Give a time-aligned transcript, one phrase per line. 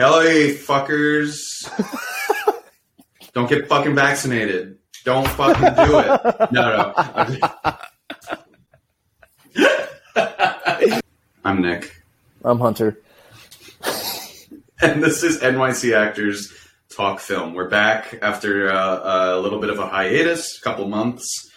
[0.00, 1.40] LA fuckers.
[3.32, 4.78] Don't get fucking vaccinated.
[5.04, 6.52] Don't fucking do it.
[6.52, 6.94] No, no.
[11.44, 12.00] I'm Nick.
[12.44, 13.00] I'm Hunter.
[14.80, 16.52] And this is NYC Actors
[16.94, 17.54] Talk Film.
[17.54, 21.50] We're back after uh, a little bit of a hiatus, a couple months.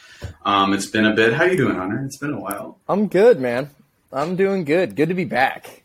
[0.43, 1.33] Um, it's been a bit.
[1.33, 2.03] How you doing, Hunter?
[2.05, 2.79] It's been a while.
[2.89, 3.69] I'm good, man.
[4.11, 4.95] I'm doing good.
[4.95, 5.80] Good to be back.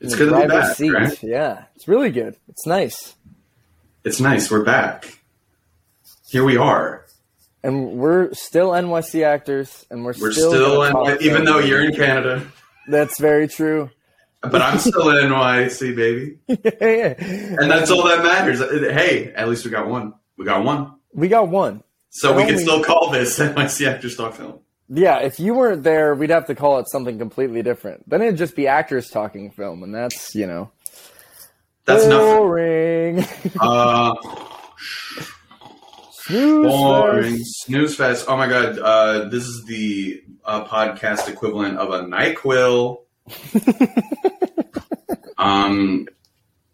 [0.00, 0.76] It's good to be back.
[0.76, 0.90] seat.
[0.90, 1.22] Right?
[1.22, 2.36] Yeah, it's really good.
[2.48, 3.14] It's nice,
[4.04, 4.50] It's nice.
[4.50, 5.18] We're back.
[6.28, 7.06] Here we are.
[7.62, 11.94] and we're still NYC actors, and we're, We're still, still, in, even though you're in
[11.94, 12.46] Canada,
[12.88, 13.90] That's very true.
[14.42, 16.38] but I'm still in NYC, baby.
[17.58, 18.60] And that's all that matters.
[18.60, 20.14] Hey, at least we got one.
[20.36, 20.92] We got one.
[21.12, 21.82] we got one.
[22.10, 24.60] So we can still call this NYC Actors Talk Film.
[24.88, 28.08] Yeah, if you weren't there, we'd have to call it something completely different.
[28.08, 30.70] Then it'd just be actors talking film, and that's you know
[31.84, 32.36] That's nothing.
[32.36, 33.24] boring.
[33.60, 34.14] Uh,
[36.10, 37.36] Snooze boring.
[37.36, 37.62] fest.
[37.64, 38.24] Snooze Fest.
[38.28, 38.78] Oh my god.
[38.78, 42.98] Uh, this is the uh, podcast equivalent of a NyQuil.
[45.38, 46.06] um,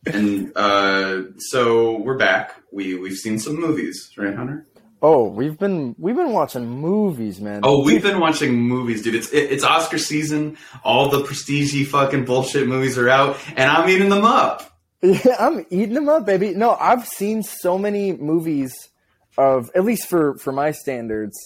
[0.07, 2.55] and uh, so we're back.
[2.73, 4.67] We we've seen some movies, right, Hunter?
[5.05, 7.61] Oh, we've been we've been watching movies, man.
[7.65, 9.17] Oh, we've been watching movies, dude.
[9.17, 10.57] It's it, it's Oscar season.
[10.85, 14.69] All the prestige fucking bullshit movies are out, and I'm eating them up.
[15.05, 16.55] Yeah, I'm eating them up, baby.
[16.55, 18.73] No, I've seen so many movies
[19.37, 21.37] of at least for for my standards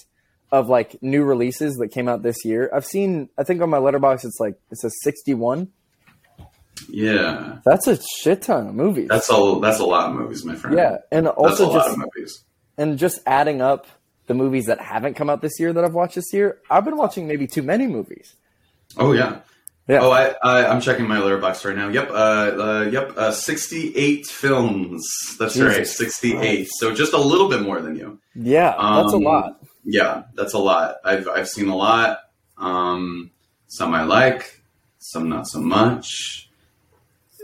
[0.53, 2.69] of like new releases that came out this year.
[2.75, 5.69] I've seen I think on my Letterboxd it's like it says 61.
[6.91, 9.09] Yeah, That's a shit ton of movies.
[9.09, 10.77] that's a that's a lot of movies, my friend.
[10.77, 12.45] yeah, and also lot just of movies.
[12.79, 13.87] And just adding up
[14.27, 16.59] the movies that haven't come out this year that I've watched this year.
[16.71, 18.35] I've been watching maybe too many movies.
[18.97, 19.41] Oh yeah.
[19.89, 20.01] Yeah.
[20.01, 21.89] Oh, I, I I'm checking my Letterboxd right now.
[21.89, 22.11] Yep.
[22.11, 23.17] Uh, uh yep.
[23.17, 25.03] Uh, 68 films.
[25.39, 25.87] That's Jesus right.
[25.87, 26.39] 68.
[26.39, 26.73] Christ.
[26.79, 28.19] So just a little bit more than you.
[28.35, 29.65] Yeah, that's a Um, lot.
[29.85, 30.97] Yeah, that's a lot.
[31.05, 32.19] I've I've seen a lot.
[32.59, 33.31] Um,
[33.69, 34.61] some I like,
[34.99, 36.51] some not so much.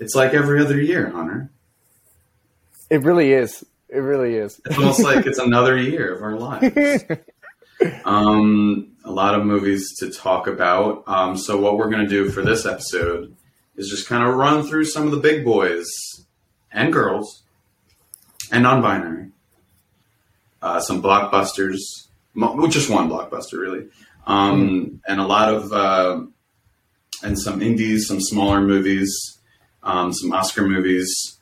[0.01, 1.49] It's like every other year, Hunter.
[2.91, 3.65] It really is.
[3.93, 4.59] It really is.
[4.65, 7.05] It's almost like it's another year of our lives.
[8.05, 11.03] Um, a lot of movies to talk about.
[11.09, 13.35] Um, so what we're going to do for this episode
[13.75, 15.89] is just kind of run through some of the big boys
[16.71, 17.43] and girls
[18.53, 19.31] and non-binary.
[20.61, 21.79] Uh, some blockbusters,
[22.71, 23.89] just one blockbuster really,
[24.29, 26.21] um, and a lot of uh,
[27.25, 29.41] and some indies, some smaller movies,
[29.83, 31.37] um, some Oscar movies.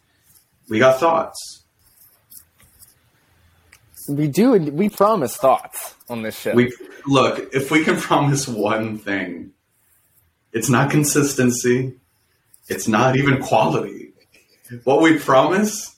[0.71, 1.60] We got thoughts.
[4.11, 4.53] We do.
[4.53, 6.55] We promise thoughts on this show.
[6.55, 6.73] We
[7.07, 9.53] look, if we can promise one thing,
[10.53, 11.95] it's not consistency,
[12.69, 14.13] it's not even quality.
[14.85, 15.97] What we promise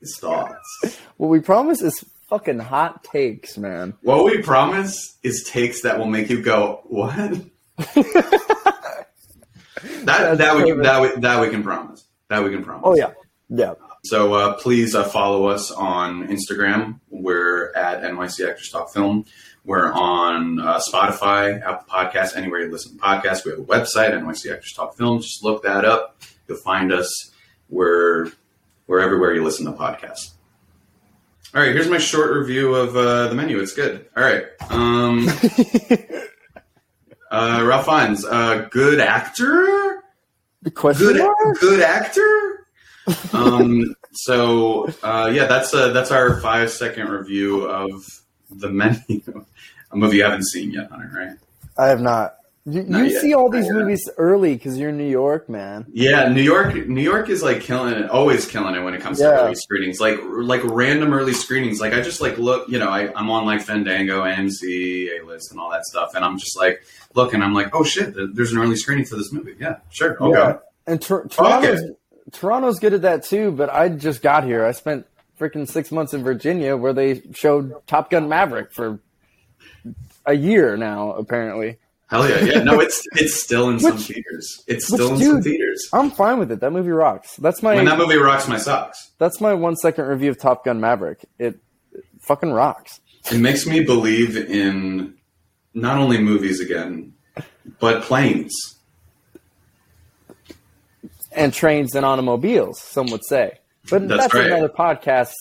[0.00, 0.98] is thoughts.
[1.16, 3.94] What we promise is fucking hot takes, man.
[4.02, 7.14] What we promise is takes that will make you go, "What?"
[10.04, 12.04] that that we that we that we can promise.
[12.28, 12.82] That we can promise.
[12.84, 13.12] Oh yeah,
[13.48, 13.74] yeah.
[14.08, 16.98] So uh, please uh, follow us on Instagram.
[17.10, 19.26] We're at NYC Actors Talk Film.
[19.66, 23.44] We're on uh, Spotify, Apple Podcasts, anywhere you listen to podcasts.
[23.44, 25.20] We have a website, NYC Actors Talk Film.
[25.20, 26.22] Just look that up.
[26.46, 27.32] You'll find us.
[27.68, 28.32] We're
[28.86, 30.30] we're everywhere you listen to podcasts.
[31.54, 33.60] All right, here's my short review of uh, the menu.
[33.60, 34.06] It's good.
[34.16, 34.46] All right.
[34.70, 35.28] Um,
[37.30, 40.02] uh, Ralph Fiennes, uh, good actor
[40.62, 41.30] The question good
[41.60, 42.54] good actor.
[43.32, 48.04] um, so uh, yeah, that's uh, that's our five second review of
[48.50, 49.00] the menu,
[49.92, 51.10] a movie you haven't seen yet, Hunter.
[51.14, 51.36] Right?
[51.76, 52.34] I have not.
[52.66, 53.22] You, Not you yet.
[53.22, 53.74] see all Not these yet.
[53.76, 55.86] movies early because you're in New York, man.
[55.90, 56.74] Yeah, New York.
[56.86, 59.30] New York is like killing it, always killing it when it comes Yeah.
[59.30, 60.00] to early screenings.
[60.00, 61.80] Like like random early screenings.
[61.80, 65.50] Like I just like look, you know, I, I'm on like Fandango, AMC, A List,
[65.50, 66.82] and all that stuff, and I'm just like
[67.14, 69.54] look, and I'm like, oh shit, there's an early screening for this movie.
[69.58, 70.58] Yeah, sure, I'll Yeah.
[70.86, 71.82] And Tor- Fuck Toronto's
[72.32, 73.50] Toronto's good at that too.
[73.50, 74.64] But I just got here.
[74.64, 75.06] I spent
[75.38, 79.00] freaking six months in Virginia where they showed Top Gun Maverick for
[80.26, 81.12] a year now.
[81.12, 82.62] Apparently, Hell yeah, yeah.
[82.62, 84.62] No, it's it's still in some theaters.
[84.66, 85.88] It's which, still in some theaters.
[85.92, 86.60] I'm fine with it.
[86.60, 87.36] That movie rocks.
[87.36, 89.10] That's my When that movie rocks my socks.
[89.18, 91.26] that's my one second review of Top Gun Maverick.
[91.38, 91.58] It,
[91.92, 93.00] it fucking rocks.
[93.30, 95.16] It makes me believe in
[95.74, 97.12] not only movies again,
[97.78, 98.77] but planes.
[101.32, 103.58] And trains and automobiles, some would say.
[103.90, 104.46] But That's that's, right.
[104.46, 105.32] another podcast.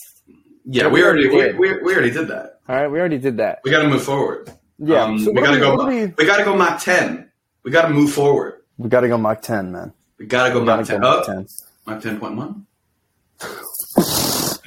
[0.65, 2.59] Yeah, Yeah, we we already we, we, we already did that.
[2.67, 3.59] All right, we already did that.
[3.63, 4.51] We got to move forward.
[4.79, 5.87] Yeah, Um, so we got to go.
[5.87, 7.31] we- we- We got to go Mach ten.
[7.63, 8.61] We got to move forward.
[8.77, 9.91] We got to go Mach 10, man.
[10.19, 11.01] We got to go Mach ten.
[11.01, 11.47] go Mach 10.
[11.87, 12.65] Mach ten point one.
[13.41, 14.59] so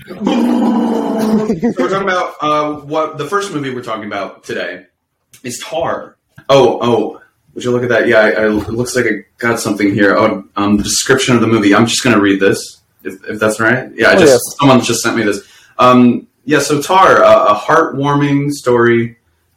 [1.79, 4.87] we're talking about uh, what the first movie we're talking about today
[5.45, 6.17] is Tar.
[6.49, 7.21] Oh, oh,
[7.55, 8.07] would you look at that?
[8.09, 10.15] Yeah, I, I, it looks like I got something here.
[10.17, 11.75] Oh, um, the description of the movie.
[11.75, 13.91] I'm just going to read this, if, if that's right.
[13.95, 14.41] Yeah, I Oh, just yes.
[14.59, 15.47] someone just sent me this.
[15.79, 19.17] Um, yeah, so Tar, uh, a heartwarming story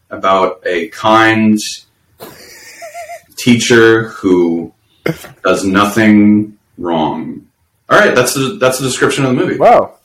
[0.10, 1.58] about a kind
[3.38, 4.74] teacher who
[5.44, 7.48] does nothing wrong.
[7.90, 9.58] All right, that's the, that's the description of the movie.
[9.58, 9.98] Wow.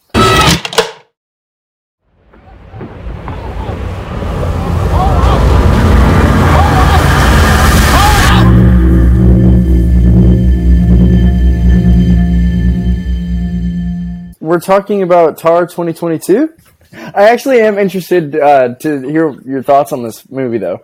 [14.58, 16.52] We're talking about Tar 2022.
[16.92, 20.80] I actually am interested uh, to hear your thoughts on this movie, though.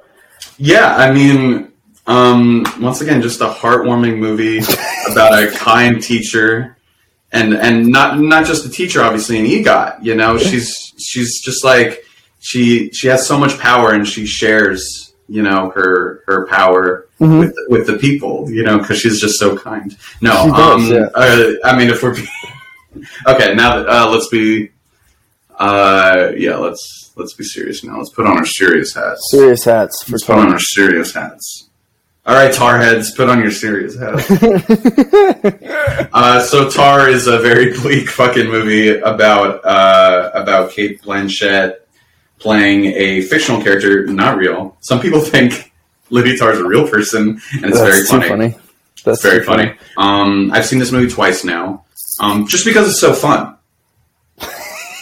[0.59, 1.73] Yeah, I mean,
[2.07, 4.59] um, once again, just a heartwarming movie
[5.11, 6.77] about a kind teacher,
[7.33, 10.05] and and not not just a teacher, obviously an EGOT.
[10.05, 12.05] You know, she's she's just like
[12.39, 17.41] she she has so much power, and she shares you know her her power Mhm.
[17.41, 18.49] with with the people.
[18.49, 19.97] You know, because she's just so kind.
[20.21, 21.09] No, does, um, yeah.
[21.17, 22.15] uh, I mean, if we're
[23.27, 24.71] okay, now that uh, let's be.
[25.57, 27.99] Uh, yeah, let's let's be serious now.
[27.99, 29.21] Let's put on our serious hats.
[29.31, 31.69] Serious hats for Let's put on our serious hats.
[32.27, 34.31] All right, tar heads, put on your serious hats.
[36.13, 41.77] uh, so Tar is a very bleak fucking movie about uh, about Cate Blanchett
[42.39, 44.77] playing a fictional character, not real.
[44.81, 45.73] Some people think
[46.11, 48.29] Lydia Tar is a real person, and it's That's very funny.
[48.29, 48.65] funny.
[49.05, 49.75] That's It's very too funny.
[49.99, 51.84] Um, I've seen this movie twice now,
[52.21, 53.57] um, just because it's so fun.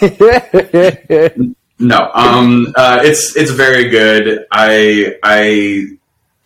[1.82, 4.46] No, um, uh, it's it's very good.
[4.52, 5.86] I I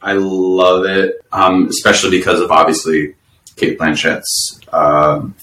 [0.01, 3.17] I love it, um, especially because of obviously
[3.57, 5.35] Cate Blanchett's um,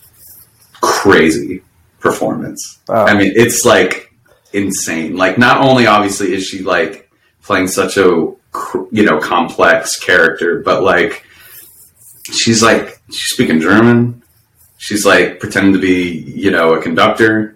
[0.82, 1.62] crazy
[2.00, 2.80] performance.
[2.88, 3.06] Wow.
[3.06, 4.12] I mean, it's like
[4.52, 5.16] insane.
[5.16, 7.12] Like, not only obviously is she like
[7.44, 11.24] playing such a you know complex character, but like
[12.32, 14.23] she's like she's speaking German.
[14.84, 17.56] She's like pretending to be you know a conductor,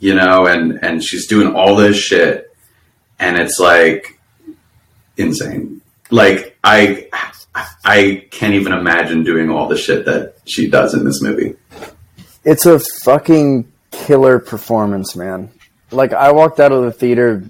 [0.00, 2.54] you know, and and she's doing all this shit,
[3.18, 4.20] and it's like
[5.16, 5.80] insane.
[6.10, 7.08] Like I
[7.86, 11.56] I can't even imagine doing all the shit that she does in this movie.
[12.44, 15.48] It's a fucking killer performance, man.
[15.90, 17.42] Like I walked out of the theater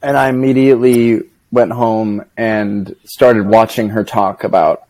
[0.00, 1.20] and I immediately
[1.52, 4.84] went home and started watching her talk about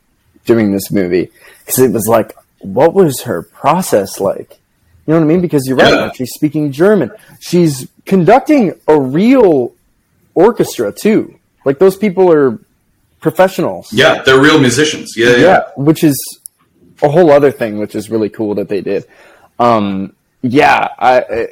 [0.44, 1.32] doing this movie
[1.64, 2.32] because it was like,
[2.74, 4.58] what was her process like?
[5.06, 5.40] You know what I mean?
[5.40, 5.92] Because you're right.
[5.92, 6.12] Yeah.
[6.12, 7.12] She's speaking German.
[7.40, 9.74] She's conducting a real
[10.34, 11.38] orchestra too.
[11.64, 12.58] Like those people are
[13.20, 13.92] professionals.
[13.92, 15.14] Yeah, they're real musicians.
[15.16, 15.36] Yeah, yeah.
[15.36, 16.16] yeah, which is
[17.02, 19.06] a whole other thing, which is really cool that they did.
[19.58, 21.48] Um, yeah, I, I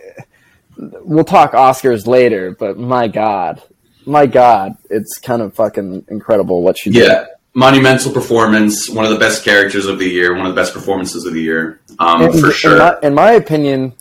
[0.76, 3.62] we'll talk Oscars later, but my God,
[4.06, 7.28] my God, it's kind of fucking incredible what she did.
[7.54, 8.88] Monumental performance.
[8.90, 10.34] One of the best characters of the year.
[10.34, 12.78] One of the best performances of the year, um, And for in sure.
[12.78, 13.92] my, in my opinion,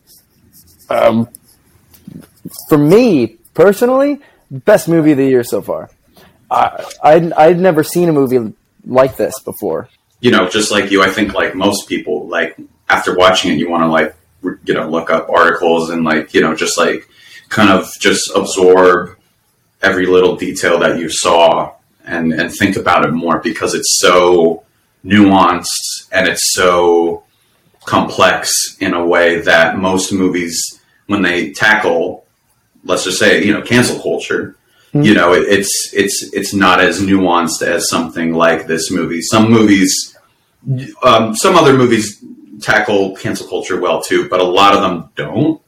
[0.90, 1.30] um,
[2.70, 4.20] for me personally,
[4.50, 5.90] best movie of the year so far.
[6.50, 8.54] I, I'd, I'd never seen a movie
[8.86, 9.90] like this before.
[10.20, 12.58] you know, just like you, I think like most people, like
[12.90, 14.16] after watching it, you want to like
[14.66, 17.08] you know look up articles and like you know just like
[17.50, 19.18] kind of just absorb
[19.82, 21.74] every little detail that you saw
[22.06, 24.64] and and think about it more because it's so
[25.06, 27.24] nuanced and it's so
[27.86, 32.26] complex in a way that most movies when they tackle
[32.86, 34.56] let's just say you know cancel culture
[34.94, 39.22] you know it, it's it's it's not as nuanced as something like this movie.
[39.22, 40.16] Some movies
[41.02, 42.24] um, some other movies
[42.62, 45.62] tackle cancel culture well too but a lot of them don't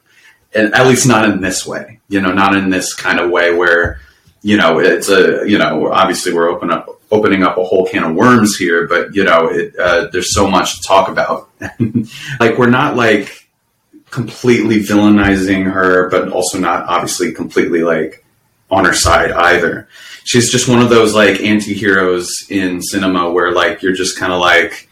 [0.54, 3.54] and at least not in this way you know not in this kind of way
[3.54, 4.00] where
[4.46, 8.04] you know it's a you know obviously we're open up opening up a whole can
[8.04, 11.50] of worms here but you know it, uh, there's so much to talk about.
[12.40, 13.50] Like we're not like
[14.12, 18.24] completely villainizing her but also not obviously completely like
[18.70, 19.88] on her side either.
[20.26, 24.40] She's just one of those like anti-heroes in cinema where like you're just kind of
[24.40, 24.88] like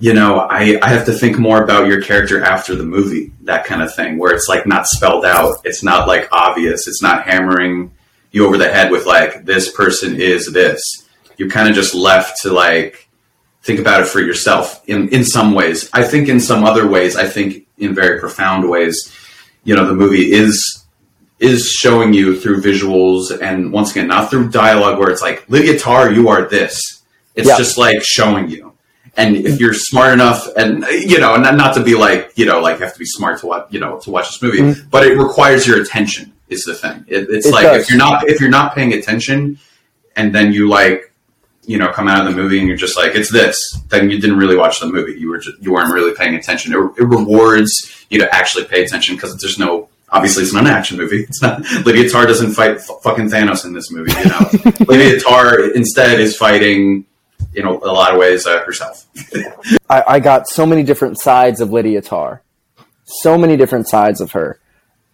[0.00, 3.66] you know I, I have to think more about your character after the movie that
[3.66, 7.24] kind of thing where it's like not spelled out it's not like obvious it's not
[7.24, 7.92] hammering
[8.34, 10.80] you over the head with like this person is this
[11.38, 13.08] you're kind of just left to like
[13.62, 17.16] think about it for yourself in in some ways i think in some other ways
[17.16, 18.96] i think in very profound ways
[19.64, 20.84] you know the movie is
[21.40, 25.78] is showing you through visuals and once again not through dialogue where it's like lydia
[25.78, 27.02] tar you are this
[27.34, 27.56] it's Yeah.
[27.58, 28.72] just like showing you
[29.16, 32.58] and if you're smart enough, and you know, not, not to be like you know,
[32.60, 34.90] like you have to be smart to watch, you know, to watch this movie, Mhm.
[34.90, 36.32] but it requires your attention.
[36.48, 37.04] Is the thing?
[37.08, 37.82] It, it's It like does.
[37.84, 39.58] if you're not if you're not paying attention,
[40.16, 41.10] and then you like
[41.66, 43.56] you know come out of the movie and you're just like it's this,
[43.88, 45.18] then you didn't really watch the movie.
[45.18, 46.72] You were just, you weren't really paying attention.
[46.74, 49.88] It, it rewards you to actually pay attention because there's no.
[50.10, 51.22] Obviously, it's not an action movie.
[51.22, 51.62] It's not.
[51.84, 54.12] Lydia Tar doesn't fight f- fucking Thanos in this movie.
[54.12, 57.04] You know, Lydia Tar instead is fighting,
[57.52, 59.06] you know, a lot of ways uh, herself.
[59.90, 62.42] I, I got so many different sides of Lydia Tarr,
[63.04, 64.60] so many different sides of her,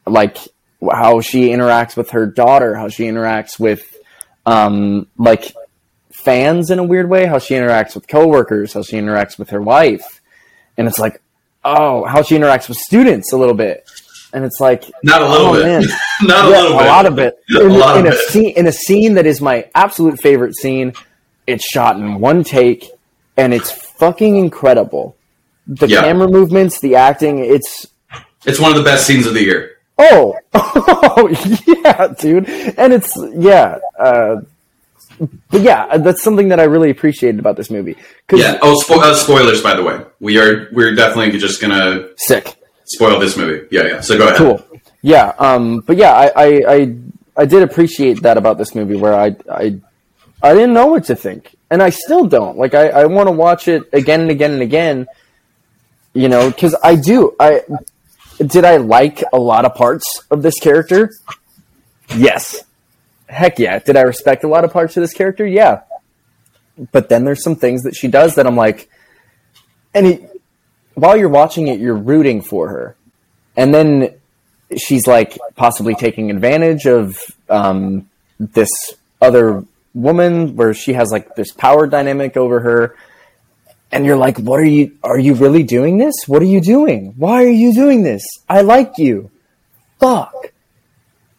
[0.07, 0.37] like
[0.93, 3.97] how she interacts with her daughter, how she interacts with,
[4.47, 5.53] um, like
[6.13, 9.61] fans in a weird way, how she interacts with coworkers, how she interacts with her
[9.61, 10.21] wife,
[10.77, 11.21] and it's like,
[11.65, 13.89] oh, how she interacts with students a little bit,
[14.33, 15.91] and it's like, Not a little oh, bit.
[16.23, 16.87] Not a Yeah, little bit.
[16.87, 17.39] a lot of it.
[17.57, 17.71] A In,
[18.07, 18.29] of a it.
[18.31, 20.93] scene, in a scene that is my absolute favorite scene.
[21.47, 22.89] It's shot in one take,
[23.37, 25.17] and it's fucking incredible.
[25.67, 26.03] The Yeah.
[26.03, 27.39] camera movements, the acting.
[27.41, 27.87] It's
[28.47, 29.70] It's one of the best scenes of the year.
[30.00, 31.28] Oh, oh
[31.85, 32.49] yeah, dude.
[32.49, 33.78] And it's yeah.
[33.99, 34.42] Uh,
[35.50, 37.97] but yeah, that's something that I really appreciated about this movie.
[38.33, 38.59] Yeah.
[38.62, 40.02] Oh, spo- uh, spoilers, by the way.
[40.19, 42.57] We are we're definitely just gonna sick.
[42.85, 43.66] spoil this movie.
[43.71, 44.00] Yeah, yeah.
[44.00, 44.37] So go ahead.
[44.38, 44.80] cool.
[45.02, 46.97] Yeah, um, but yeah, I, I, I,
[47.37, 49.80] I did appreciate that about this movie, where I, I,
[50.42, 52.59] I didn't know what to think, and I still don't.
[52.59, 55.07] Like, I, I want to watch it again and again and again.
[56.12, 57.35] You know, because I do.
[57.38, 57.62] I
[58.47, 58.65] did.
[58.65, 61.11] I like a lot of parts of this character.
[62.17, 62.63] Yes,
[63.29, 63.79] heck yeah.
[63.79, 65.47] Did I respect a lot of parts of this character?
[65.47, 65.83] Yeah.
[66.93, 68.89] But then there's some things that she does that I'm like,
[69.93, 70.43] and it,
[70.95, 72.97] while you're watching it, you're rooting for her,
[73.57, 74.15] and then
[74.77, 77.19] she's like possibly taking advantage of
[77.49, 78.71] um, this
[79.21, 82.97] other woman where she has like this power dynamic over her
[83.93, 87.15] and you're like what are you are you really doing this what are you doing
[87.17, 89.31] why are you doing this i like you
[89.99, 90.35] fuck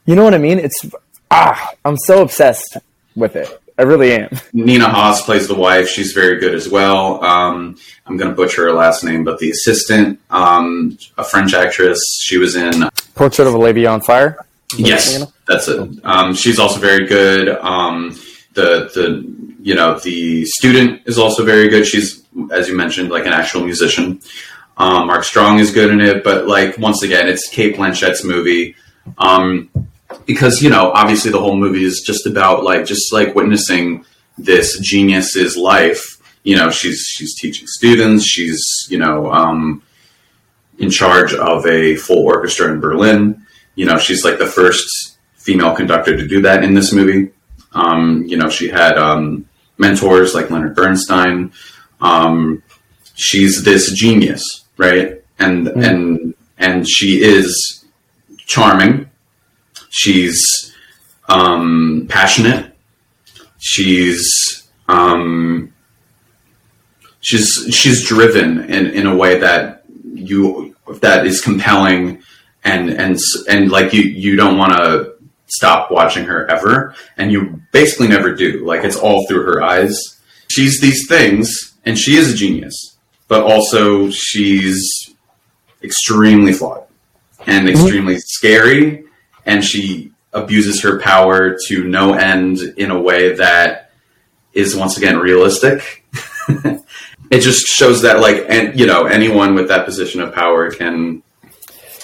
[0.06, 0.86] you know what i mean it's
[1.30, 2.78] ah i'm so obsessed
[3.16, 5.88] with it i really am Nina Hoss plays the wife.
[5.88, 7.24] She's very good as well.
[7.24, 12.00] Um, I'm gonna butcher her last name, but the assistant, um, a French actress.
[12.22, 14.46] She was in portrait of a lady on fire
[14.78, 15.90] Yes, that's it.
[16.04, 17.50] Um, she's also very good.
[17.50, 18.12] Um,
[18.54, 21.86] the the you know the student is also very good.
[21.86, 22.21] She's
[22.52, 24.22] as you mentioned like an actual musician.
[24.78, 28.76] Um, Mark Strong is good in it, but like once again, it's Cate Blanchett's movie.
[29.18, 29.70] Um,
[30.26, 34.06] because you know obviously the whole movie is just about like just like witnessing
[34.38, 36.18] this genius's life.
[36.44, 38.26] You know she's she's teaching students.
[38.26, 39.84] She's you know um,
[40.80, 43.46] in charge of a full orchestra in Berlin
[43.76, 47.32] you know, she's like the first female conductor to do that in this movie.
[47.74, 49.48] Um, you know, she had um,
[49.78, 51.52] mentors like Leonard Bernstein.
[52.02, 52.64] Um,
[53.16, 55.22] she's this genius, right?
[55.40, 57.86] And and and she is
[58.38, 59.10] charming.
[59.90, 60.76] She's
[61.30, 62.74] um, passionate.
[63.60, 65.74] She's um,
[67.22, 72.22] she's she's driven in, in a way that you that is compelling
[72.64, 73.18] and and
[73.50, 75.14] and like you you don't want to
[75.48, 80.20] stop watching her ever and you basically never do like it's all through her eyes
[80.50, 82.98] she's these things and she is a genius
[83.28, 85.14] but also she's
[85.84, 86.84] extremely flawed
[87.48, 89.04] and extremely scary
[89.46, 93.92] and she abuses her power to no end in a way that
[94.54, 96.06] is once again realistic
[97.32, 101.24] it just shows that like and you know anyone with that position of power can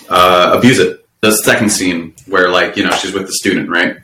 [0.09, 1.05] uh, abuse it.
[1.21, 3.97] The second scene where like you know she's with the student, right?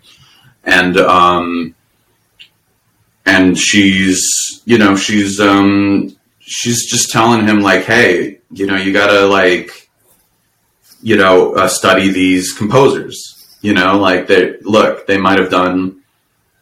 [0.63, 1.75] And um,
[3.25, 8.93] and she's you know she's um, she's just telling him like, hey, you know, you
[8.93, 9.89] gotta like
[11.01, 13.57] you know uh, study these composers.
[13.61, 16.01] You know, like they look, they might have done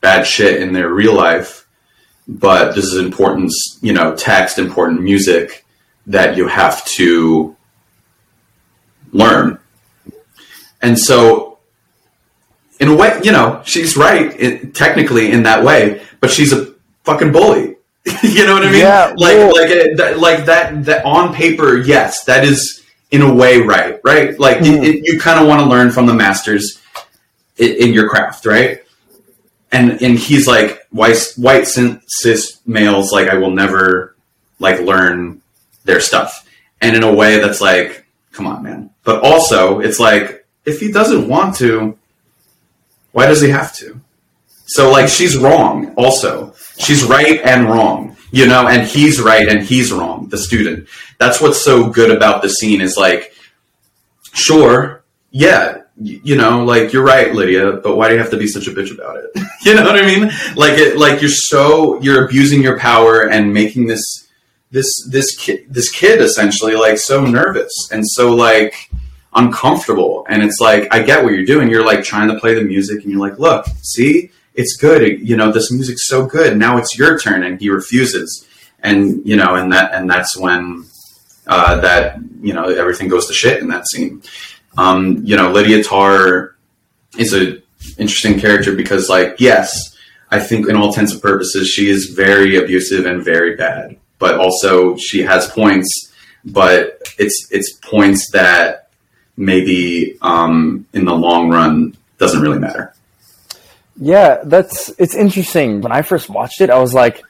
[0.02, 1.68] bad shit in their real life,
[2.28, 3.52] but this is important,
[3.82, 5.66] you know, text, important music
[6.08, 7.56] that you have to
[9.12, 9.60] learn.
[10.82, 11.51] And so,
[12.82, 16.74] in a way, you know, she's right in, technically in that way, but she's a
[17.06, 17.78] fucking bully.
[18.24, 18.80] you know what I mean?
[18.82, 20.86] Yeah, like, like, it, that, like that.
[20.86, 24.00] That on paper, yes, that is in a way right.
[24.04, 24.38] Right?
[24.40, 24.84] Like, it, Mhm.
[24.84, 26.82] it, you kind of want to learn from the masters
[27.58, 28.80] in, in your craft, right?
[29.72, 34.16] And and he's like white white cis males like I will never
[34.60, 35.42] like learn
[35.86, 36.46] their stuff,
[36.82, 38.90] and in a way that's like, come on, man.
[39.06, 41.98] But also, it's like if he doesn't want to,
[43.12, 44.00] why does he have to?
[44.66, 45.94] So like she's wrong.
[45.96, 48.16] Also, she's right and wrong.
[48.32, 50.88] you know, and he's right and he's wrong, the student.
[51.20, 53.34] That's what's so good about the scene is like,
[54.34, 58.48] sure, yeah, you know, like you're right, Lydia, but why do you have to be
[58.48, 59.30] such a bitch about it?
[59.66, 60.32] you know what I mean?
[60.56, 64.28] Like it, like you're so you're abusing your power and making this
[64.72, 68.90] this this kid this kid essentially like so nervous and so like
[69.34, 70.26] uncomfortable.
[70.30, 71.70] And it's like I get what you're doing.
[71.70, 75.28] You're like trying to play the music, and you're like, look, see, it's good.
[75.28, 76.58] You know, this music's so good.
[76.58, 78.48] Now it's your turn, and he refuses.
[78.84, 80.86] And you know, and that and that's when
[81.48, 84.24] uh, that you know everything goes to shit in that scene.
[84.78, 86.56] Um, you know, Lydia Tar
[87.18, 87.62] is a
[87.98, 89.96] interesting character because, like, yes,
[90.30, 93.98] I think in all intents and purposes, she is very abusive and very bad.
[94.18, 96.14] But also, she has points,
[96.46, 98.81] but it's it's points that
[99.42, 102.94] maybe um, in the long run doesn't really matter.
[103.98, 105.82] Yeah, that's it's interesting.
[105.82, 107.24] When I first watched it, I was like,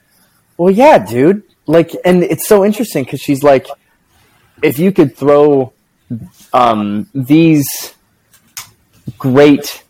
[0.58, 3.68] "Well, yeah, dude." Like, and it's so interesting because she's like,
[4.62, 5.74] if you could throw
[6.54, 7.94] um, these
[9.18, 9.84] great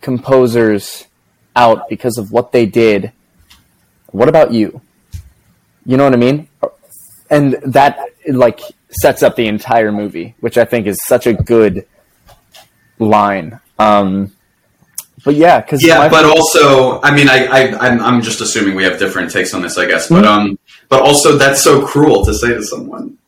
[0.00, 1.06] composers
[1.54, 3.12] out because of what they did,
[4.10, 4.80] what about you?
[5.84, 6.48] You know what I mean?
[7.30, 8.60] And that like
[9.00, 11.86] sets up the entire movie, which I think is such a good
[12.98, 13.60] line.
[13.78, 14.32] Um,
[15.24, 18.84] but yeah, because yeah, but also, I mean, I, I I'm, I'm just assuming we
[18.84, 20.08] have different takes on this, I guess.
[20.08, 20.58] But um,
[20.88, 23.18] but also that's so cruel to say to someone.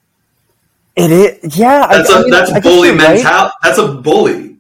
[0.96, 1.86] It is, yeah.
[1.88, 3.54] That's I, a I mean, that's I bully you're right, mentality.
[3.62, 4.56] That's a bully.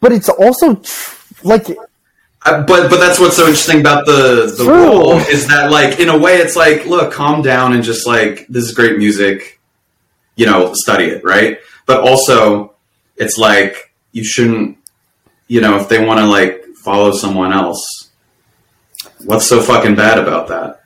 [0.00, 1.66] but it's also tr- like
[2.46, 4.72] Uh, but but that's what's so interesting about the the True.
[4.86, 8.46] role is that like in a way it's like look calm down and just like
[8.48, 9.59] this is great music,
[10.36, 11.58] you know study it right.
[11.86, 12.74] But also
[13.16, 14.78] it's like you shouldn't
[15.48, 18.10] you know if they want to like follow someone else,
[19.24, 20.76] what's so fucking bad about that?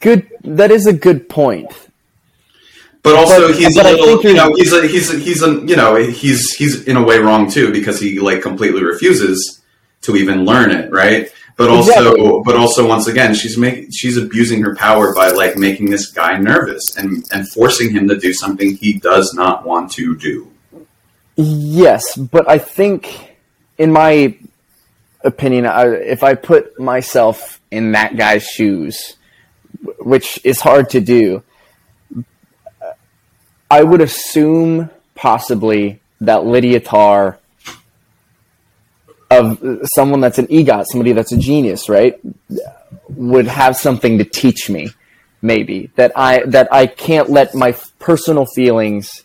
[0.00, 0.28] good.
[0.44, 1.70] That is a good point.
[3.02, 5.50] But also But- he's but a little you know he's a, he's a, he's a,
[5.66, 9.62] you know he's he's in a way wrong too because he like completely refuses
[10.02, 11.32] to even learn it right.
[11.56, 12.42] But also, Exactly.
[12.44, 16.36] but also, once again, she's making she's abusing her power by like making this guy
[16.36, 20.52] nervous and and forcing him to do something he does not want to do.
[21.36, 23.36] Yes, but I think,
[23.78, 24.36] in my
[25.24, 29.16] opinion, I, if I put myself in that guy's shoes,
[29.98, 31.42] which is hard to do,
[33.70, 37.38] I would assume possibly that Lydia Tarr,
[39.30, 39.58] of
[39.94, 42.18] someone that's an EGOT, somebody that's a genius, right,
[43.08, 44.90] would have something to teach me,
[45.42, 49.24] maybe that I that I can't let my personal feelings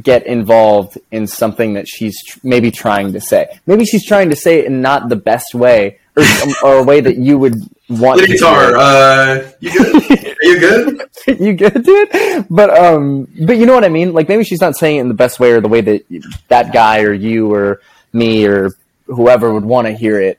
[0.00, 3.60] get involved in something that she's tr- maybe trying to say.
[3.66, 6.24] Maybe she's trying to say it in not the best way, or,
[6.64, 7.56] or a way that you would
[7.88, 8.20] want.
[8.20, 10.28] to Guitar, uh, you good?
[10.38, 11.08] Are you good?
[11.40, 14.12] you get it, but um, but you know what I mean.
[14.12, 16.04] Like maybe she's not saying it in the best way, or the way that
[16.48, 17.80] that guy, or you, or
[18.12, 18.70] me, or
[19.14, 20.38] whoever would want to hear it.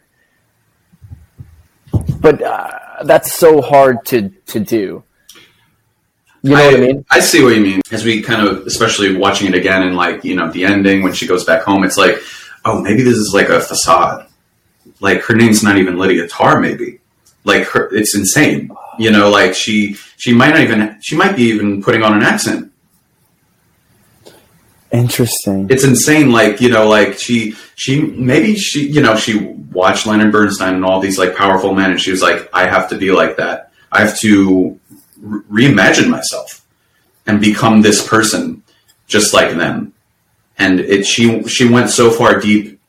[2.19, 5.03] But uh, that's so hard to to do.
[6.41, 7.05] You know what I mean?
[7.09, 7.81] I see what you mean.
[7.91, 11.13] As we kind of, especially watching it again, and like you know, the ending when
[11.13, 12.17] she goes back home, it's like,
[12.65, 14.27] oh, maybe this is like a facade.
[14.99, 16.59] Like her name's not even Lydia Tarr.
[16.59, 16.99] Maybe,
[17.45, 18.71] like her, it's insane.
[18.99, 22.23] You know, like she she might not even she might be even putting on an
[22.23, 22.72] accent.
[24.93, 25.67] Interesting.
[25.71, 26.31] It's insane.
[26.31, 29.39] Like you know, like she she maybe she you know she
[29.71, 32.89] watched Leonard Bernstein and all these like powerful men, and she was like, I have
[32.89, 33.71] to be like that.
[33.91, 34.79] I have to
[35.19, 36.63] re- reimagine myself
[37.25, 38.61] and become this person
[39.07, 39.93] just like them.
[40.59, 42.79] And it she she went so far deep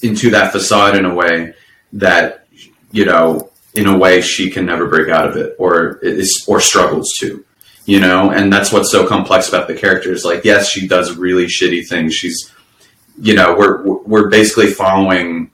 [0.00, 1.54] into that facade in a way
[1.94, 2.46] that
[2.92, 6.60] you know in a way she can never break out of it or is or
[6.60, 7.44] struggles to
[7.84, 10.24] you know and that's what's so complex about the characters.
[10.24, 12.14] Like yes she does really shitty things.
[12.14, 12.52] She's
[13.18, 15.50] you know we're we're basically following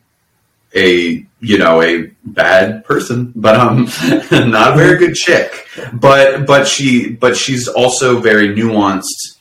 [0.75, 3.85] a you know a bad person but um
[4.51, 5.67] not a very good chick.
[5.93, 9.39] But but she but she's also very nuanced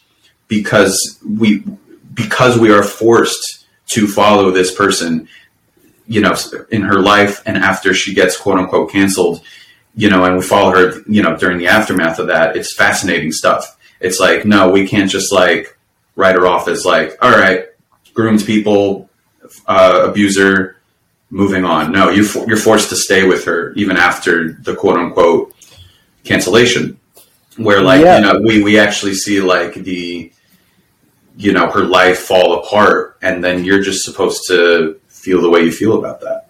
[0.47, 1.63] because we
[2.13, 5.28] because we are forced to follow this person
[6.08, 6.36] you know
[6.71, 9.41] in her life and after she gets quote unquote canceled
[9.97, 13.31] you know and we follow her you know during the aftermath of that it's fascinating
[13.31, 13.75] stuff.
[13.99, 15.77] It's like no we can't just like
[16.15, 17.65] write her off as like all right
[18.13, 19.10] groomed people
[19.67, 20.77] uh, abuser
[21.29, 21.91] moving on.
[21.91, 25.53] No you for, you're forced to stay with her even after the quote unquote
[26.23, 26.99] cancellation.
[27.57, 28.17] Where like Yeah.
[28.17, 30.31] you know we we actually see like the
[31.38, 35.62] you know her life fall apart and then you're just supposed to feel the way
[35.62, 36.46] you feel about that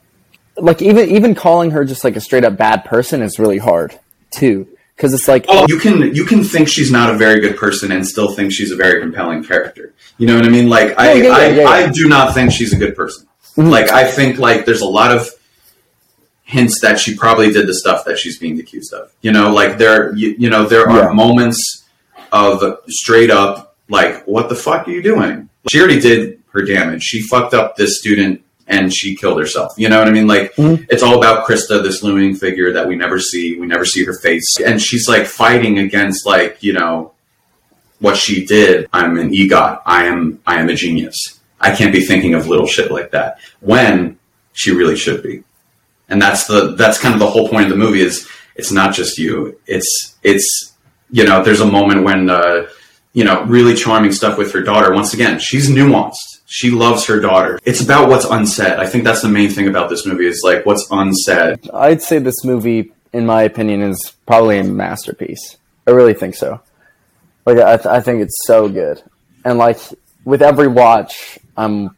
[0.60, 3.98] like even even calling her just like a straight up bad person is really hard
[4.32, 7.56] too because it's like oh, you can you can think she's not a very good
[7.58, 9.94] person and still think she's a very compelling character.
[10.18, 10.70] You know what I mean?
[10.70, 11.70] Like I Yeah, yeah, I, yeah, yeah.
[11.70, 13.28] I do not think she's a good person.
[13.56, 13.70] Mhm.
[13.70, 15.30] Like I think like there's a lot of
[16.44, 19.12] hints that she probably did the stuff that she's being accused of.
[19.22, 21.86] You know, like there you, you know there are moments
[22.32, 25.50] of straight up like what the fuck are you doing?
[25.70, 27.04] She already did her damage.
[27.04, 29.74] She fucked up this student and she killed herself.
[29.78, 30.28] You know what I mean?
[30.28, 30.86] Like Mhm.
[30.90, 33.58] it's all about Krista, this looming figure that we never see.
[33.58, 37.14] We never see her face, and she's like fighting against like you know
[38.00, 38.88] what she did.
[38.94, 39.82] I'm an egot.
[39.86, 41.16] I am I am a genius.
[41.60, 44.18] I can't be thinking of little shit like that when
[44.54, 45.44] she really should be.
[46.10, 48.94] And that's the that's kind of the whole point of the movie is it's not
[48.94, 49.60] just you.
[49.66, 50.74] It's it's
[51.12, 52.68] you know there's a moment when uh,
[53.14, 54.94] you know really charming stuff with her daughter.
[54.94, 56.37] Once again, she's nuanced.
[56.50, 57.60] She loves her daughter.
[57.66, 58.80] It's about what's unsaid.
[58.80, 61.70] I think that's the main thing about this movie is like what's unsaid.
[61.74, 65.58] I'd say this movie, in my opinion, is probably a masterpiece.
[65.86, 66.62] I really think so.
[67.46, 69.02] Like I, th- I think it's so good,
[69.46, 69.80] and like
[70.26, 71.96] with every watch, I'm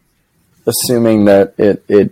[0.65, 2.11] assuming that it it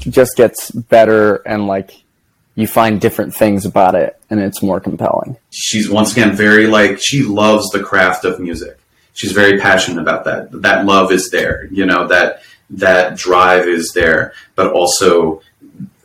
[0.00, 1.92] just gets better, and like
[2.56, 5.36] you find different things about it, and it's more compelling.
[5.50, 8.78] she's once again very like she loves the craft of music.
[9.16, 10.52] She's very passionate about that.
[10.62, 15.40] That love is there, you know that that drive is there, but also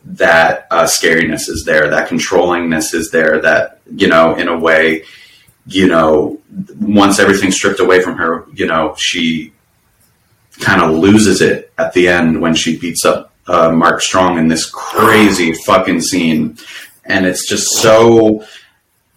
[0.05, 1.89] that uh, scariness is there.
[1.89, 3.41] That controllingness is there.
[3.41, 5.03] That you know, in a way,
[5.67, 6.39] you know,
[6.79, 9.53] once everything's stripped away from her, you know, she
[10.59, 14.47] kind of loses it at the end when she beats up uh, Mark Strong in
[14.47, 16.57] this crazy fucking scene,
[17.05, 18.45] and it's just so.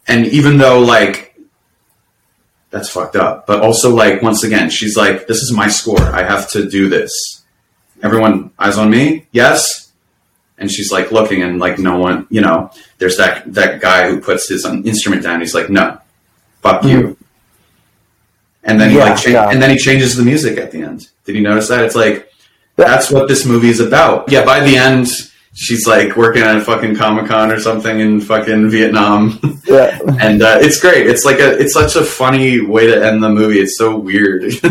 [0.06, 1.23] And even though like
[2.74, 6.02] that's fucked up, but also like once again, she's like, "This is my score.
[6.20, 7.12] I have to do this."
[8.02, 9.26] Everyone, eyes on me.
[9.32, 9.92] Yes.
[10.58, 14.20] And she's like looking, and like no one, you know, there's that that guy who
[14.20, 15.40] puts his um, instrument down.
[15.40, 15.98] He's like, "No,
[16.62, 17.16] fuck you."
[18.62, 19.50] And then he Yeah, like, cha- yeah.
[19.50, 21.08] and then he changes the music at the end.
[21.24, 21.84] Did you notice that?
[21.84, 22.30] It's like
[22.76, 24.30] that's what this movie is about.
[24.30, 25.06] Yeah, by the end,
[25.54, 30.42] she's like working at a fucking Comic Con or something in fucking Vietnam, Yeah, and
[30.42, 31.06] uh, it's great.
[31.06, 33.60] It's like a, it's such a funny way to end the movie.
[33.60, 34.42] It's so weird.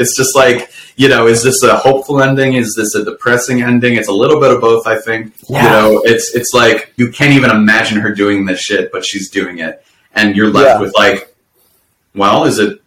[0.00, 2.54] It's just like, you know, is this a hopeful ending?
[2.54, 3.94] Is this a depressing ending?
[3.96, 5.34] It's a little bit of both, I think.
[5.48, 5.62] Yeah.
[5.64, 9.28] You know, it's it's like you can't even imagine her doing this shit, but she's
[9.30, 9.84] doing it,
[10.14, 10.80] and you're left Yeah.
[10.80, 11.34] with like,
[12.14, 12.80] well, is it?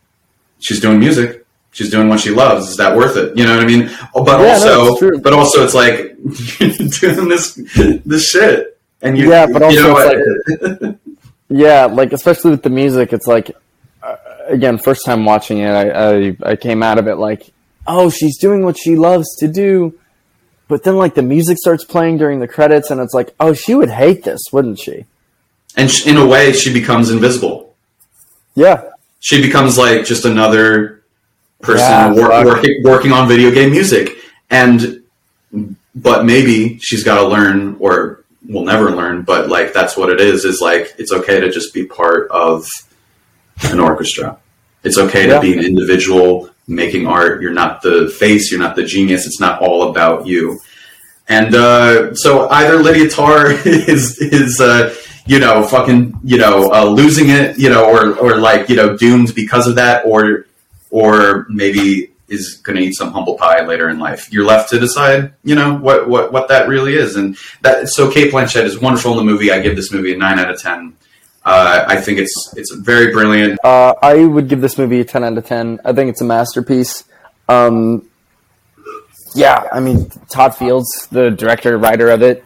[0.60, 1.46] She's doing music.
[1.74, 2.68] She's doing what she loves.
[2.70, 3.38] Is that worth it?
[3.38, 3.90] You know what I mean?
[4.14, 5.20] Oh, But Yeah, also, true.
[5.22, 6.11] but also, it's like
[7.00, 7.56] doing this
[8.06, 10.18] this shit, and you, Yeah, but you also know,
[10.60, 11.00] it's
[11.50, 13.52] yeah, like especially with the music, it's like
[14.04, 14.16] uh,
[14.48, 17.52] again, first time watching it, I, I I came out of it like,
[17.88, 19.98] oh, she's doing what she loves to do,
[20.68, 23.74] but then like the music starts playing during the credits, and it's like, oh, she
[23.76, 25.06] would hate this, wouldn't she?
[25.78, 27.74] and sh- in a way, she becomes invisible.
[28.56, 28.90] Yeah,
[29.22, 31.04] she becomes like just another
[31.62, 34.18] person Yeah, wor- working working on video game music.
[34.50, 35.02] And
[35.96, 40.20] but maybe she's got to learn or will never learn but like that's what it
[40.20, 42.68] is is like it's okay to just be part of
[43.66, 44.38] an orchestra.
[44.84, 47.42] It's okay to be an individual making art.
[47.42, 50.60] You're not the face you're not the genius it's not all about you.
[51.28, 54.94] And uh, so either Lydia Tarr is is uh,
[55.26, 58.98] you know fucking you know uh, losing it you know or or like you know
[58.98, 60.46] doomed because of that or
[60.90, 64.32] or maybe is going to eat some humble pie later in life.
[64.32, 67.16] You're left to decide you know what what what that really is.
[67.16, 69.52] And that so Cate Blanchett is wonderful in the movie.
[69.52, 70.96] I give this movie a nine out of ten.
[71.44, 73.60] Uh, I think it's it's very brilliant.
[73.64, 75.80] uh, I would give this movie a ten out of ten.
[75.84, 77.04] I think it's a masterpiece.
[77.50, 78.08] Um,
[79.36, 82.44] yeah, I mean Todd Fields, the director writer of it,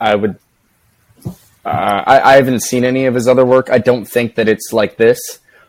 [0.00, 0.38] I would.
[1.64, 3.70] Uh, I, I haven't seen any of his other work.
[3.70, 5.18] I don't think that it's like this,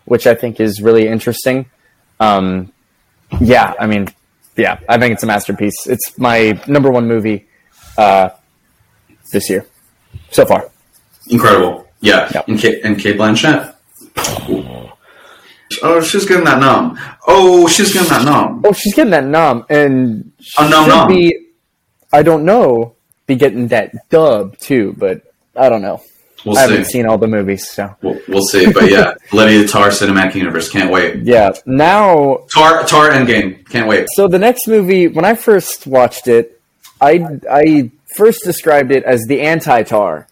[0.06, 1.66] which I think is really interesting.
[2.20, 2.72] Um,
[3.40, 4.08] yeah, I mean,
[4.56, 5.88] yeah, I think it's a masterpiece.
[5.88, 7.48] It's my number one movie
[7.98, 8.30] uh,
[9.32, 9.66] this year
[10.32, 10.70] so far.
[11.30, 11.88] Incredible.
[12.00, 12.30] Yeah.
[12.34, 12.48] Yep.
[12.48, 13.76] And Cate and Cate Blanchett.
[15.84, 16.98] Oh, she's getting that nom.
[17.28, 18.62] Oh, she's getting that nom.
[18.64, 21.48] Oh, she's getting that nom, and A should be.
[22.14, 22.96] I don't know.
[23.26, 25.24] Be getting that dub too, but
[25.56, 26.02] I don't know.
[26.46, 28.72] We'll I haven't seen all the movies, so We'll, we'll see.
[28.72, 30.70] But yeah, Lydia Tar Cinematic Universe.
[30.70, 31.24] Can't wait.
[31.24, 31.52] yeah.
[31.66, 33.68] Now, Tar Tar Endgame.
[33.70, 34.08] Can't wait.
[34.14, 36.62] so the next movie, when I first watched it,
[37.02, 40.28] I I first described it as the anti-tar,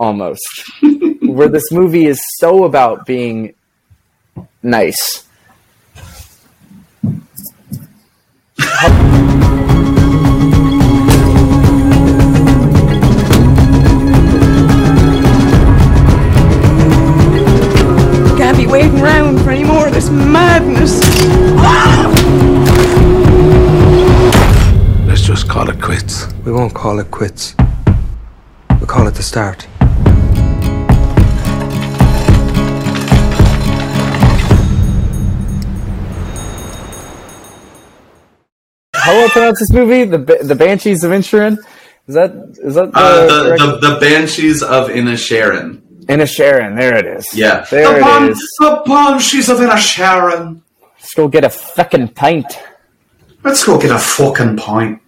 [0.00, 0.42] almost,
[1.22, 3.54] where this movie is so about being
[4.62, 5.26] nice.
[26.44, 27.54] We won't call it quits.
[28.70, 29.66] We'll call it the start.
[38.94, 40.04] How do I pronounce this movie?
[40.04, 41.58] The Ba- the Banshees of Inisherin.
[42.08, 42.30] Is that
[42.62, 45.80] is that the, Uh, the, the the Banshees of Inisherin.
[46.06, 46.76] Inisherin?
[46.76, 47.26] There it is.
[47.34, 48.38] Yeah, there the, it Ban- is.
[48.60, 50.60] the Banshees of Inisherin.
[51.00, 52.46] Let's go get a fucking pint.
[53.42, 55.00] Let's go get a fucking pint.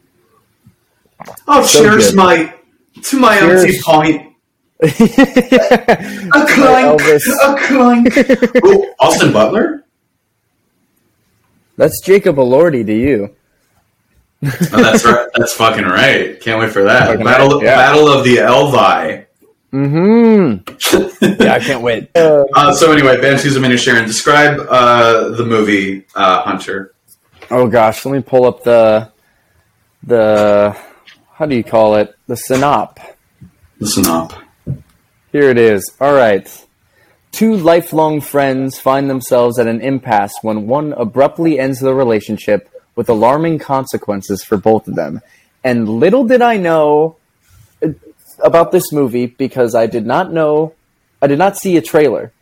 [1.47, 2.17] Oh, So cheers, good.
[2.17, 2.51] mate,
[3.05, 3.65] to my Cheers.
[3.65, 4.31] empty pint.
[4.83, 7.01] A clank,
[7.43, 8.09] a clank.
[8.65, 9.85] oh, Austin Butler.
[11.77, 13.37] That's Jacob Elordi to you.
[14.45, 14.49] Oh,
[14.83, 15.27] that's right.
[15.37, 16.39] That's fucking right.
[16.41, 17.19] Can't wait for that.
[17.25, 17.77] Battle, right, yeah.
[17.77, 19.27] Battle of the Elvi.
[19.73, 21.35] Mm-hmm.
[21.43, 22.11] Yeah, I can't wait.
[22.15, 24.07] Uh, so anyway, Banshees of Inisherin.
[24.07, 26.95] Describe uh, the movie uh, Hunter.
[27.51, 29.11] oh gosh, let me pull up the
[30.03, 30.77] the
[31.35, 32.17] how do you call it?
[32.29, 32.99] The synop.
[33.79, 34.41] The synop.
[35.33, 35.93] Here it is.
[36.01, 36.49] All right.
[37.33, 43.09] Two lifelong friends find themselves at an impasse when one abruptly ends the relationship with
[43.09, 45.21] alarming consequences for both of them.
[45.65, 47.17] And little did I know
[47.83, 47.89] uh,
[48.39, 50.75] about this movie because I did not know,
[51.21, 52.33] I did not see a trailer.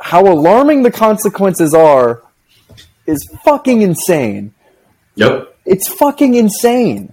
[0.00, 2.22] How alarming the consequences are
[3.06, 4.54] is fucking insane.
[5.16, 5.58] Yep.
[5.66, 7.12] It's fucking insane.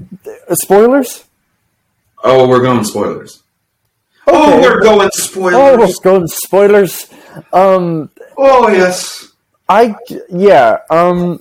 [0.00, 1.24] Uh, Spoilers?
[2.24, 3.42] Oh, we're going spoilers.
[4.26, 5.54] Oh, we're going Oh, spoilers.
[5.56, 7.06] Oh, we're going spoilers.
[7.52, 9.32] Um, Oh, yes.
[9.68, 9.94] I
[10.28, 10.78] yeah.
[10.90, 11.40] Um,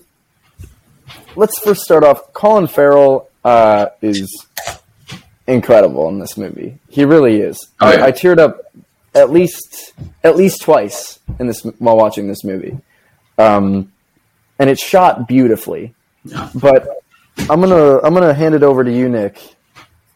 [1.35, 2.33] let's first start off.
[2.33, 4.47] Colin Farrell uh, is
[5.47, 6.77] incredible in this movie.
[6.89, 7.57] He really is.
[7.79, 8.03] Oh, yeah.
[8.03, 8.61] I, I teared up
[9.15, 9.93] at least
[10.23, 12.77] at least twice in this while watching this movie,
[13.37, 13.91] um,
[14.59, 15.93] and it's shot beautifully.
[16.25, 16.49] Yeah.
[16.55, 16.87] But
[17.49, 19.39] I'm gonna I'm gonna hand it over to you, Nick.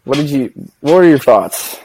[0.04, 0.52] What did you?
[0.82, 1.80] What are your thoughts?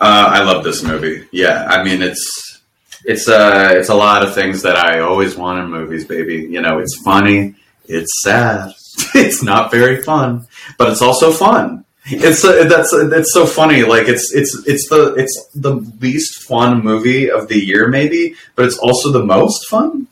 [0.00, 1.26] Uh, I love this movie.
[1.32, 2.62] Yeah, I mean it's
[3.04, 6.46] it's uh it's a lot of things that I always want in movies, baby.
[6.48, 8.72] You know, it's funny, it's sad,
[9.14, 10.46] it's not very fun,
[10.78, 11.84] but it's also fun.
[12.10, 13.82] It's uh, that's it's so funny.
[13.82, 18.64] Like it's it's it's the it's the least fun movie of the year, maybe, but
[18.64, 20.06] it's also the most fun.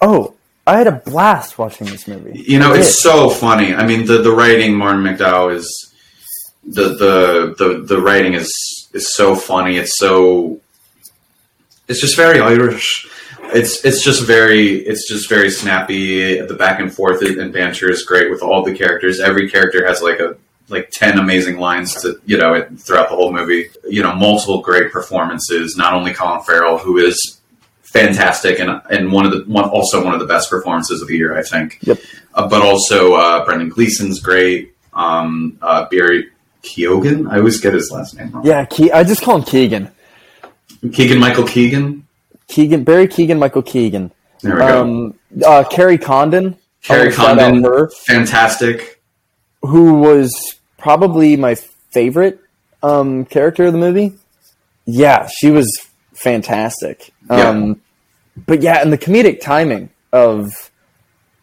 [0.00, 0.34] Oh,
[0.70, 2.44] I had a blast watching this movie.
[2.46, 3.74] You know, it's so funny.
[3.74, 5.92] I mean, the the writing, Martin McDonagh is
[6.62, 8.52] the the the the writing is
[8.92, 9.78] is so funny.
[9.78, 10.60] It's so
[11.88, 13.08] it's just very Irish.
[13.52, 16.40] It's it's just very it's just very snappy.
[16.40, 19.18] The back and forth and banter is great with all the characters.
[19.18, 20.36] Every character has like a
[20.68, 23.70] like ten amazing lines to you know throughout the whole movie.
[23.88, 25.76] You know, multiple great performances.
[25.76, 27.39] Not only Colin Farrell, who is
[27.90, 31.16] fantastic and and one of the one also one of the best performances of the
[31.16, 31.78] year, I think.
[31.82, 31.98] Yep.
[32.34, 34.74] Uh, but also uh, Brendan Gleeson's great.
[34.92, 36.28] Um, uh, Barry
[36.62, 38.44] Keoghan, I always get his last name wrong.
[38.46, 39.90] Yeah, Ke- I just call him Keegan.
[40.92, 42.06] Keegan Michael Keegan.
[42.48, 44.10] Keegan, Barry Keegan, Michael Keegan.
[44.42, 44.82] There we go.
[44.82, 46.56] Um, uh, Kerry Condon.
[46.82, 49.00] Kerry I'll shout out Condon, her, fantastic.
[49.62, 50.32] who was
[50.78, 52.40] probably my favorite
[52.82, 54.14] um, character of the movie.
[54.86, 55.70] Yeah, she was
[56.14, 57.12] fantastic.
[57.30, 57.80] Um,
[58.46, 60.70] But yeah, and the comedic timing of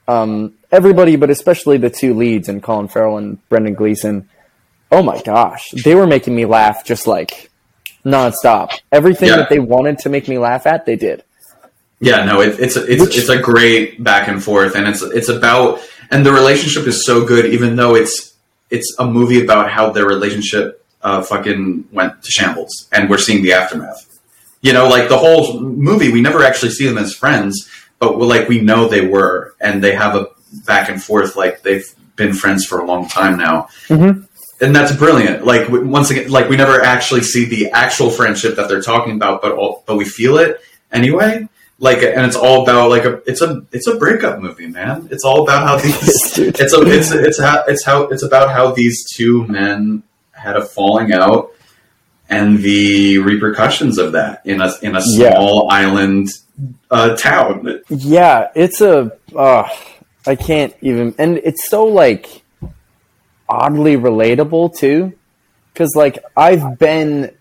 [0.08, 4.30] um, everybody, but especially the two leads and Colin Farrell and Brendan Gleeson.
[4.92, 7.50] Oh my gosh, they were making me laugh just like
[8.06, 8.72] nonstop.
[8.92, 9.38] Everything Yeah.
[9.38, 11.24] that they wanted to make me laugh at, they did.
[12.00, 15.30] Yeah, no, it, it's it's Which- it's a great back and forth, and it's it's
[15.30, 15.80] about
[16.12, 18.34] and the relationship is so good, even though it's
[18.70, 23.42] it's a movie about how their relationship uh, fucking went to shambles, and we're seeing
[23.44, 24.17] the aftermath.
[24.62, 28.50] You know, like the whole movie, we never actually see them as friends, but like
[28.50, 30.28] we know they were, and they have a
[30.66, 33.68] back and forth, like they've been friends for a long time now.
[33.88, 34.26] Mhm.
[34.60, 35.46] And that's brilliant.
[35.46, 39.42] Like once again, like we never actually see the actual friendship that they're talking about,
[39.42, 40.60] but all, but we feel it
[40.92, 41.48] anyway.
[41.80, 45.10] Like, and it's all about like a it's a it's a breakup movie, man.
[45.12, 48.72] It's all about how these it's a it's it's how it's how it's about how
[48.72, 51.52] these two men had a falling out
[52.30, 55.32] and the repercussions of that in a in a Yeah.
[55.32, 56.28] small island
[56.92, 57.82] uh, town.
[57.90, 59.12] Yeah, it's a.
[59.36, 59.68] Uh,
[60.26, 62.44] I can't even, and it's so like
[63.48, 65.14] oddly relatable too,
[65.74, 67.34] because like I've been,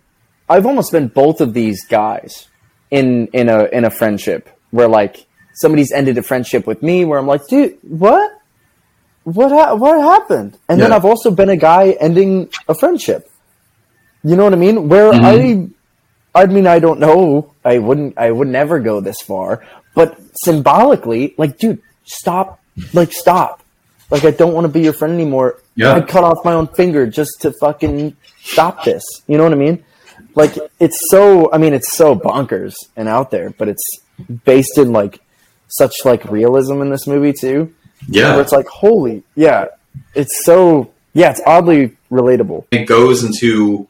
[0.48, 2.48] I've almost been both of these guys
[2.90, 7.18] in in a in a friendship where like somebody's ended a friendship with me where
[7.18, 8.32] I'm like, dude, what?
[9.24, 10.56] What ha- what happened?
[10.68, 13.28] And then I've also been a guy ending a friendship.
[14.26, 14.88] You know what I mean?
[14.88, 15.72] Where mm-hmm.
[16.34, 17.54] I I mean, I don't know.
[17.64, 18.18] I wouldn't.
[18.18, 19.64] I would never go this far.
[19.94, 22.60] But symbolically, like, dude, stop.
[22.92, 23.62] Like, stop.
[24.10, 25.60] Like I don't want to be your friend anymore.
[25.74, 25.94] Yeah.
[25.94, 29.02] I'd cut off my own finger just to fucking stop this.
[29.26, 29.84] You know what I mean?
[30.34, 31.52] Like it's so.
[31.52, 33.84] I mean, it's so bonkers and out there, but it's
[34.44, 35.20] based in like
[35.68, 37.74] such like realism in this movie too.
[38.08, 38.32] Yeah.
[38.32, 39.66] Where it's like, holy, yeah,
[40.14, 40.92] it's so.
[41.14, 42.66] Yeah, it's oddly relatable.
[42.70, 43.88] it goes into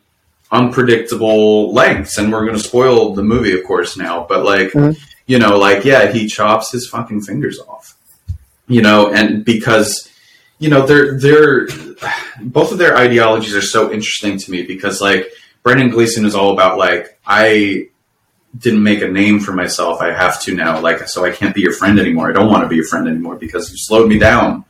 [0.52, 4.96] unpredictable lengths and we're going to spoil the movie of course now but like Mhm.
[5.26, 7.94] you know like yeah he chops his fucking fingers off
[8.68, 10.08] you know and because
[10.58, 11.66] you know they're they're
[12.42, 15.30] both of their ideologies are so interesting to me because like
[15.62, 17.88] Brendan Gleeson is all about like I
[18.58, 21.60] didn't make a name for myself I have to now like so I can't be
[21.62, 24.18] your friend anymore I don't want to be your friend anymore because you slowed me
[24.18, 24.64] down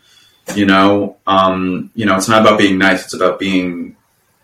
[0.55, 3.95] you know um you know it's not about being nice it's about being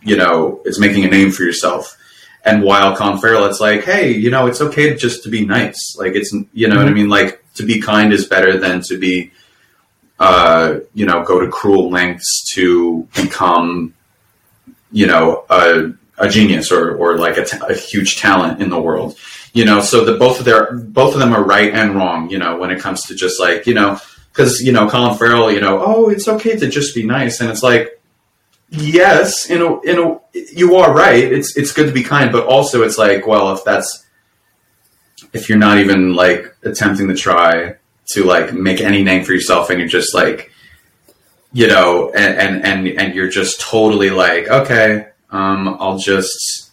[0.05, 1.97] you know, it's making a name for yourself.
[2.45, 5.97] And while Colin Farrell, it's like, hey, you know, it's okay just to be nice.
[5.97, 7.09] Like it's, you know what I mean?
[7.09, 9.31] Like to be kind is better than to be,
[10.19, 13.95] uh, you know, go to cruel lengths to become,
[14.91, 19.17] you know, a, a genius or, or like a, huge talent in the world.
[19.53, 22.31] You know, so the both of their both of them are right and wrong.
[22.31, 23.99] You know, when it comes to just like you know,
[24.33, 27.51] because you know, Colin Farrell, you know, oh, it's okay to just be nice, and
[27.51, 28.02] it's like
[28.73, 31.23] yes, in a you are right.
[31.23, 34.07] It's it's good to be kind, but also it's like, well, if that's
[35.33, 39.71] if you're not even like attempting to try to like make any name for yourself,
[39.71, 40.51] and you're just like,
[41.53, 46.71] you know, and and and, and you're just totally like, okay, um, I'll just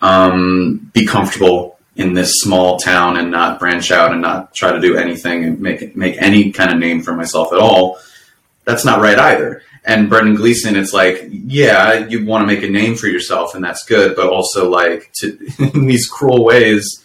[0.00, 4.80] um, be comfortable in this small town and not branch out and not try to
[4.80, 7.98] do anything and make make any kind of name for myself at all.
[8.64, 9.62] That's not right either.
[9.84, 13.64] And Brendan Gleeson, it's like, yeah, you want to make a name for yourself, and
[13.64, 15.38] that's good, but also like to
[15.74, 17.04] in these cruel ways,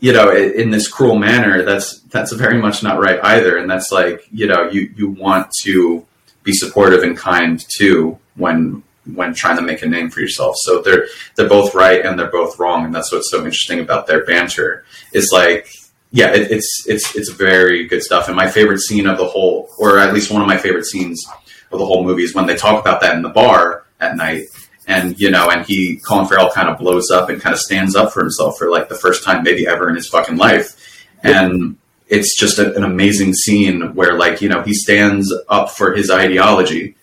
[0.00, 3.56] you know, in this cruel manner, that's that's very much not right either.
[3.56, 6.06] And that's like, you know, you you want to
[6.44, 8.82] be supportive and kind too when
[9.14, 10.54] when trying to make a name for yourself.
[10.58, 14.06] So they're they're both right and they're both wrong, and that's what's so interesting about
[14.06, 14.84] their banter.
[15.12, 15.68] Is like,
[16.12, 18.28] yeah, it, it's it's it's very good stuff.
[18.28, 21.26] And my favorite scene of the whole, or at least one of my favorite scenes
[21.70, 24.46] of the whole movie, is when they talk about that in the bar at night.
[24.86, 27.94] And you know, and he Colin Farrell kind of blows up and kind of stands
[27.94, 31.76] up for himself for like the first time maybe ever in his fucking life, and
[32.08, 36.10] it's just a, an amazing scene where like you know he stands up for his
[36.10, 36.96] ideology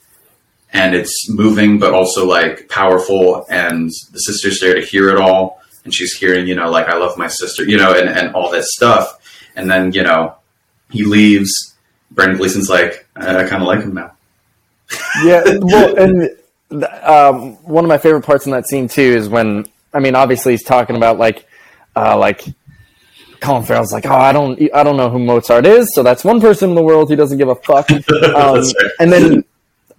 [0.74, 3.46] and it's moving but also like powerful.
[3.50, 5.62] And the sister's there to hear it all.
[5.84, 8.52] And she's hearing you know like i love my sister you know and, and all
[8.52, 9.20] that stuff.
[9.56, 10.36] And then you know
[10.90, 11.52] he leaves.
[12.12, 14.15] Brendan gleeson's like i, I kind of like him now
[15.24, 16.30] yeah, well, and
[17.04, 20.54] um, one of my favorite parts in that scene too is when I mean, obviously
[20.54, 21.48] he's talking about like,
[21.96, 22.44] uh, like
[23.40, 26.42] Colin Farrell's like, oh, I don't, I don't know who Mozart is, so that's one
[26.42, 27.90] person in the world who doesn't give a fuck.
[28.36, 28.74] Um, right.
[29.00, 29.46] And then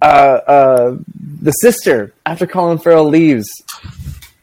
[0.01, 0.97] uh, uh,
[1.41, 3.47] the sister after Colin Farrell leaves,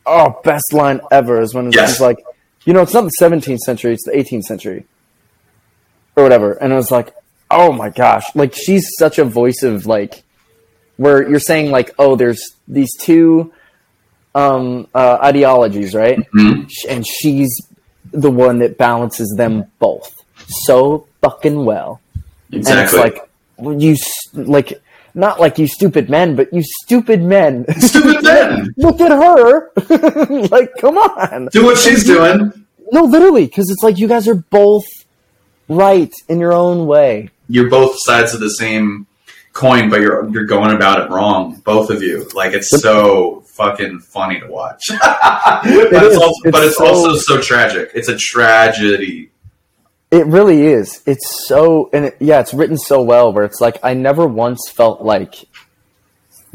[0.04, 1.90] oh, best line ever is when Yes.
[1.92, 2.18] he's like,
[2.64, 4.86] you know, it's not the 17th century, it's the 18th century,
[6.16, 6.54] or whatever.
[6.54, 7.14] And I was like,
[7.50, 10.23] oh my gosh, like she's such a voice of like
[10.96, 13.52] where you're saying like, oh, there's these two
[14.34, 16.18] um, uh, ideologies, right?
[16.32, 16.68] Mhm.
[16.88, 17.50] And she's
[18.12, 20.12] the one that balances them both
[20.48, 22.00] so fucking well.
[22.52, 23.96] exactly And it's like well, you
[24.34, 24.80] like
[25.14, 27.64] not like you stupid men, but you stupid men.
[27.78, 29.70] stupid men Look at her.
[30.48, 31.46] like, come on.
[31.52, 32.52] do what she's doing
[32.92, 34.84] No, literally, because it's like you guys are both
[35.68, 37.30] right in your own way.
[37.48, 39.06] you're both sides of the same
[39.54, 42.28] coin, but you're you're going about it wrong, both of you.
[42.34, 44.82] Like it's so fucking funny to watch.
[45.00, 46.18] but it's, is.
[46.18, 47.90] also, but It's it's so- also so tragic.
[47.94, 49.30] It's a tragedy.
[50.10, 51.02] It really is.
[51.06, 54.60] It's so, and it, yeah, it's written so well where it's like I never once
[54.70, 55.34] felt like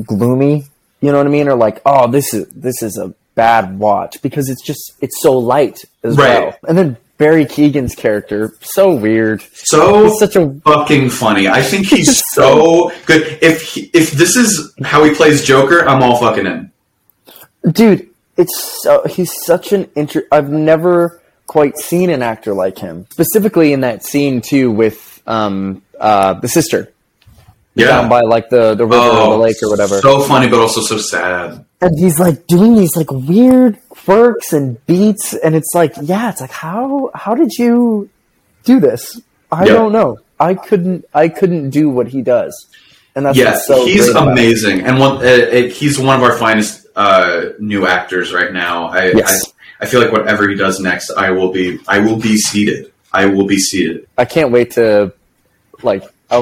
[0.06, 0.66] gloomy.
[1.02, 1.48] You know what I mean?
[1.48, 5.38] Or like, oh, this is this is a bad watch because it's just it's so
[5.38, 6.40] light as Right.
[6.46, 6.58] well.
[6.68, 9.44] And then Barry Keoghan's character, so weird.
[9.54, 11.48] So It's such a fucking funny.
[11.48, 13.38] I think he's so good.
[13.44, 16.72] If he, if this is how he plays Joker, I'm all fucking in.
[17.72, 18.08] dude.
[18.38, 20.24] It's so he's such an inter.
[20.32, 23.06] I've never quite seen an actor like him.
[23.12, 26.90] Specifically in that scene too with um uh the sister
[27.76, 27.88] Yeah.
[27.88, 29.96] down by like the the river or the lake or whatever.
[29.96, 31.66] Oh, So funny, but also so sad.
[31.82, 33.78] and he's like doing these like weird
[34.10, 38.10] quirks and beats and it's like yeah it's like how how did you
[38.64, 39.74] do this i Yeah.
[39.74, 42.54] don't know i couldn't i couldn't do what he does
[43.16, 44.16] and that's Yeah, so he's it.
[44.16, 48.88] amazing, and one, uh, uh, he's one of our finest uh, new actors right now.
[48.88, 49.46] I, Yes.
[49.80, 52.92] I I feel like whatever he does next, I will be I will be seated.
[53.12, 54.08] I will be seated.
[54.18, 55.12] i can't wait to
[55.82, 56.38] like I,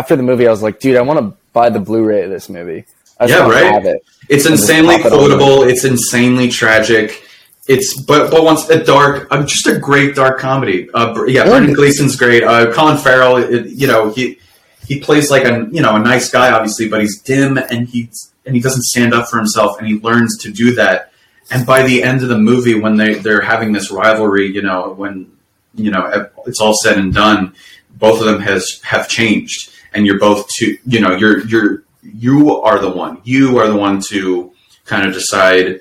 [0.00, 2.48] after the movie, I was like, dude, I want to buy the Blu-ray of this
[2.48, 2.84] movie.
[3.22, 3.84] I Yeah, right?
[3.84, 4.04] It.
[4.28, 5.62] It's insanely pop it on quotable.
[5.62, 7.22] It's insanely tragic.
[7.68, 10.90] It's but but once a dark, uh, just a great dark comedy.
[10.92, 11.44] Uh, yeah.
[11.44, 12.42] Brendan Gleeson's great.
[12.42, 14.38] Uh, Colin Farrell, it, you know, he
[14.86, 18.32] he plays like a you know a nice guy, obviously, but he's dim and he's
[18.44, 21.12] and he doesn't stand up for himself, and he learns to do that.
[21.50, 24.92] And by the end of the movie, when they they're having this rivalry, you know,
[24.92, 25.30] when
[25.74, 27.54] you know it's all said and done,
[27.90, 32.60] both of them has have changed, and you're both to you know you're you're you
[32.60, 34.52] are the one you are the one to
[34.84, 35.80] kind of decide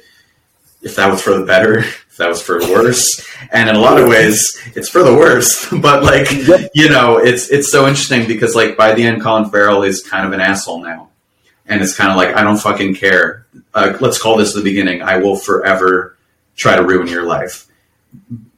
[0.83, 3.27] if that was for the better, if that was for the worse.
[3.51, 5.67] And in a lot of ways, it's for the worse.
[5.81, 6.29] But like,
[6.73, 10.25] you know, it's it's so interesting because like by the end, Colin Farrell is kind
[10.25, 11.09] of an asshole now,
[11.67, 13.45] and it's kind of like I don't fucking care.
[13.73, 15.01] Uh, let's call this the beginning.
[15.01, 16.17] I will forever
[16.55, 17.67] try to ruin your life.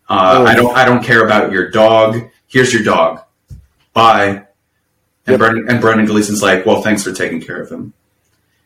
[0.10, 0.46] Uh, Oh.
[0.46, 0.76] I don't.
[0.78, 2.30] I don't care about your dog.
[2.48, 3.22] Here's your dog.
[3.94, 4.46] Bye.
[5.26, 5.40] And Yep.
[5.40, 7.94] Brendan and Brendan Gleeson's like, well, thanks for taking care of him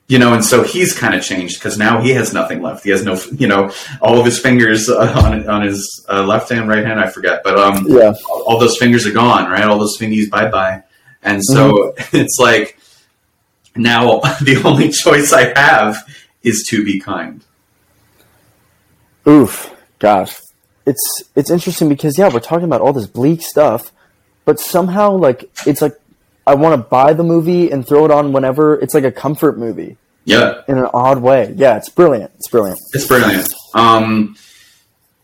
[0.09, 2.85] you know, and so he's kind of changed because now he has nothing left.
[2.85, 3.69] He has no, you know,
[4.01, 7.41] all of his fingers uh, on on his uh, left hand, right hand, I forget,
[7.43, 8.13] but um, Yeah.
[8.45, 9.63] all those fingers are gone, right?
[9.65, 10.83] All those fingers, bye bye.
[11.23, 12.79] And so it's like
[13.75, 16.07] now the only choice I have
[16.41, 17.43] is to be kind.
[19.27, 20.39] Oof, gosh,
[20.85, 23.91] it's it's interesting because yeah, we're talking about all this bleak stuff,
[24.45, 25.99] but somehow like it's like
[26.47, 28.79] I want to buy the movie and throw it on whenever.
[28.79, 31.53] It's like a comfort movie Yeah, in an odd way.
[31.55, 32.31] Yeah, it's brilliant.
[32.37, 32.79] It's brilliant.
[32.93, 33.53] it's brilliant.
[33.75, 34.35] Um,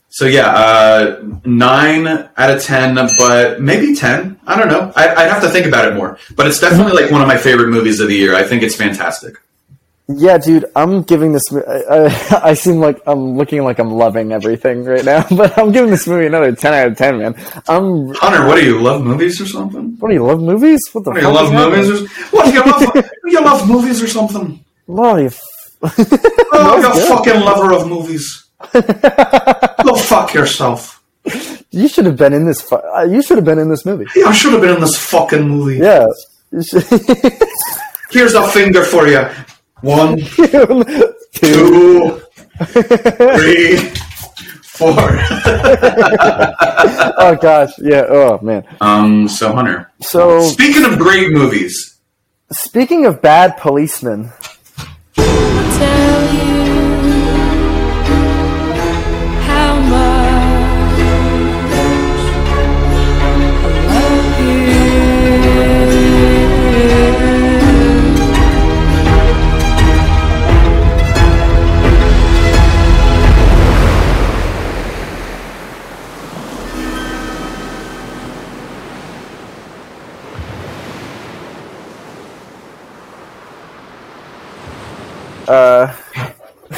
[0.09, 4.39] so yeah, uh, nine out of ten, but maybe ten.
[4.45, 4.91] I don't know.
[4.95, 6.19] I, I'd have to think about it more.
[6.36, 8.36] But it's definitely like one of my favorite movies of the year.
[8.36, 9.39] I think it's fantastic.
[10.09, 11.43] Yeah, dude, I'm giving this.
[11.53, 15.91] I, I, seem like I'm looking like I'm loving everything right now, but I'm giving
[15.91, 17.35] this movie another ten out of ten, man.
[17.69, 18.13] I'm.
[18.15, 19.95] Hunter, what do you love movies or something?
[19.99, 20.81] What do you love movies?
[20.91, 23.09] What the What do fuck you love movies or what do you love?
[23.25, 24.63] you love movies or something?
[24.89, 25.41] F-
[26.55, 28.45] Oh, you're a fucking lover of movies.
[28.73, 31.01] Go fuck yourself.
[31.71, 32.61] you should have been in this.
[32.61, 34.05] Fu- uh, you should have been in this movie.
[34.15, 35.77] Yeah, I should have been in this fucking movie.
[35.77, 36.07] Yeah.
[38.11, 39.25] Here's a finger for you.
[39.84, 40.84] One, Two.
[41.34, 42.21] two,
[43.38, 43.77] three,
[44.63, 44.95] four.
[47.25, 48.05] Oh gosh, yeah.
[48.09, 48.65] Oh man.
[48.81, 49.27] um.
[49.27, 49.91] So Hunter.
[50.01, 51.97] So Speaking of great movies,
[52.51, 54.31] speaking of bad policemen,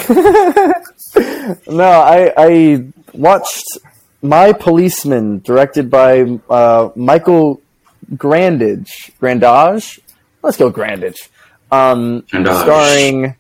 [1.68, 2.84] no, I I
[3.14, 3.66] watched
[4.22, 7.62] My Policeman, directed by uh, Michael
[8.14, 9.12] Grandage.
[9.20, 9.99] Grandage.
[10.41, 11.30] Let's go Grandage.
[11.72, 12.64] Um, Grandage.
[12.64, 13.36] starring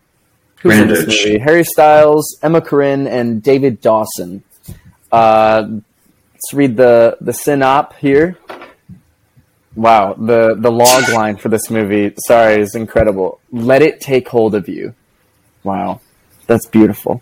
[0.57, 1.39] who's in this movie?
[1.39, 4.43] Harry Styles, Emma Corrin, and David Dawson.
[5.11, 5.67] Uh,
[6.33, 8.37] let's read the the synop here.
[9.75, 13.39] Wow, the the log line for this movie, sorry, is incredible.
[13.51, 14.95] Let it take hold of you.
[15.63, 16.01] Wow,
[16.47, 17.21] that's beautiful.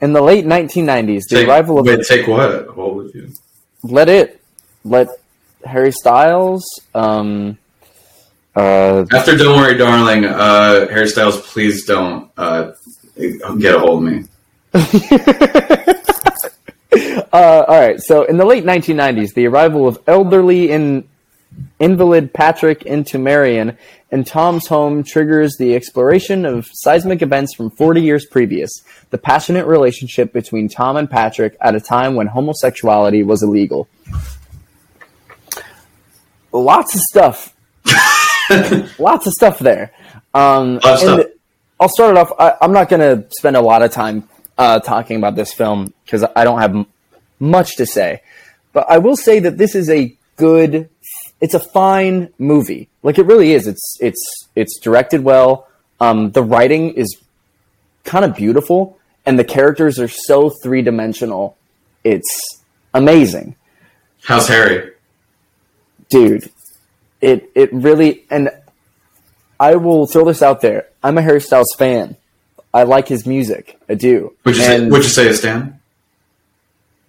[0.00, 2.66] In the late 1990s, the take, arrival of wait, take what?
[2.68, 3.30] Hold with you.
[3.82, 4.42] Let It,
[4.84, 5.08] let
[5.64, 7.58] Harry Styles, um,
[8.56, 12.72] uh, After Don't Worry, Darling, uh, hairstyles, please don't uh,
[13.58, 14.24] get a hold of me.
[17.32, 18.00] Uh, all right.
[18.00, 21.08] So, in the late 1990s, the arrival of elderly in,
[21.80, 23.78] invalid Patrick into Marion
[24.12, 28.70] and Tom's home triggers the exploration of seismic events from 40 years previous.
[29.08, 33.88] The passionate relationship between Tom and Patrick at a time when homosexuality was illegal.
[36.52, 37.56] Lots of stuff.
[38.98, 39.92] Lots of stuff there.
[40.34, 41.26] Um, of stuff.
[41.80, 42.32] I'll start it off.
[42.38, 45.94] I, I'm not going to spend a lot of time uh, talking about this film
[46.04, 46.86] because I don't have m-
[47.40, 48.22] much to say.
[48.74, 50.90] But I will say that this is a good.
[51.42, 52.88] It's a fine movie.
[53.02, 53.66] Like it really is.
[53.66, 54.22] It's it's
[54.56, 55.68] it's directed well.
[56.00, 57.20] Um, the writing is
[58.04, 61.56] kind of beautiful, and the characters are so three dimensional.
[62.04, 62.62] It's
[62.94, 63.54] amazing
[64.24, 64.90] How's Harry?
[66.10, 66.50] dude
[67.22, 68.50] it it really and
[69.58, 72.14] i will throw this out there i'm a harry styles fan
[72.74, 74.76] i like his music i do Would you say?
[74.76, 75.80] and Would you say it's Dan?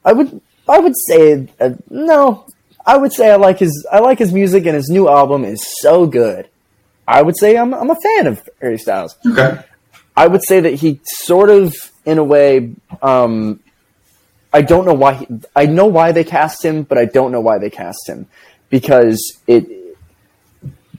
[0.05, 2.45] i would i would say uh, no
[2.85, 5.65] I would say I like his I like his music and his new album is
[5.79, 6.49] so good.
[7.07, 9.15] I would say I'm I'm a fan of Harry Styles.
[9.25, 9.59] Okay.
[10.15, 11.75] I would say that he sort of,
[12.05, 13.61] in a way, um,
[14.53, 15.15] I don't know why.
[15.15, 18.27] He, I know why they cast him, but I don't know why they cast him
[18.69, 19.67] because it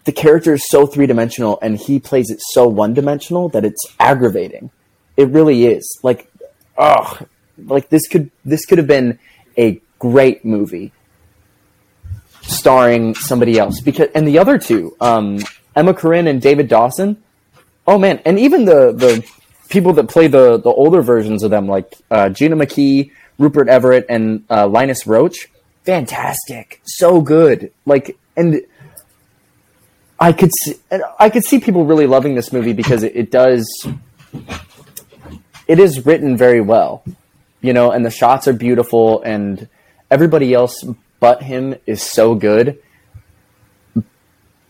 [0.04, 3.82] the character is so three dimensional and he plays it so one dimensional that it's
[3.98, 4.70] aggravating.
[5.16, 5.98] It really is.
[6.02, 6.30] Like,
[6.76, 7.20] oh,
[7.58, 9.18] like this could this could have been
[9.56, 10.92] a great movie
[12.46, 15.38] starring somebody else because and the other two, um,
[15.74, 17.22] Emma Corrin and David Dawson.
[17.86, 19.26] Oh man, and even the the
[19.68, 24.06] people that play the the older versions of them, like uh, Gina McKee, Rupert Everett,
[24.08, 25.48] and uh, Linus Roach,
[25.84, 27.72] fantastic, so good.
[27.86, 28.62] Like, and
[30.18, 30.74] I could see,
[31.18, 33.66] I could see people really loving this movie because it, it does,
[35.66, 37.04] it is written very well,
[37.60, 39.68] you know, and the shots are beautiful, and
[40.10, 40.84] everybody else
[41.24, 42.78] but him is so good.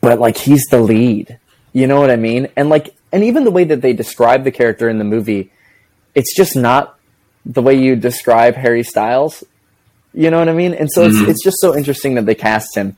[0.00, 1.40] But like, he's the lead.
[1.72, 2.46] You know what I mean?
[2.55, 5.50] And like, and even the way that they describe the character in the movie,
[6.14, 6.96] it's just not
[7.44, 9.42] the way you describe Harry Styles.
[10.12, 10.74] You know what I mean?
[10.74, 11.09] And so Mhm.
[11.09, 12.96] it's it's just so interesting that they cast him.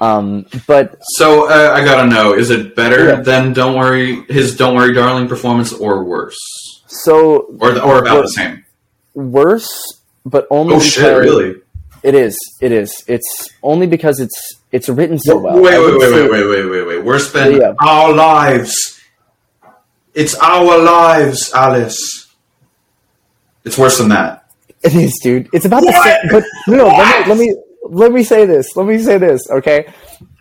[0.00, 3.20] Um, but So uh, I gotta know: is it better Yeah.
[3.30, 4.22] than "Don't Worry"?
[4.28, 6.38] His "Don't Worry, Darling" performance, or worse,
[6.86, 8.64] so or or about the same?
[9.14, 9.72] worse,
[10.24, 11.18] but only Oh shit!
[11.18, 11.56] Really?
[12.02, 12.36] It is.
[12.60, 13.04] It is.
[13.06, 15.60] It's only because it's it's written so well.
[15.60, 17.04] wait, wait, wait, wait, wait, wait, wait, wait.
[17.04, 17.74] We're spending Yeah.
[17.80, 19.00] our lives.
[20.14, 22.28] It's our lives, Alice.
[23.64, 24.44] It's worse than that.
[24.82, 25.48] It is, dude.
[25.52, 26.30] It's about the same.
[26.32, 26.86] But no, no.
[26.88, 28.74] Let me let me let me say this.
[28.74, 29.40] Let me say this.
[29.50, 29.92] Okay,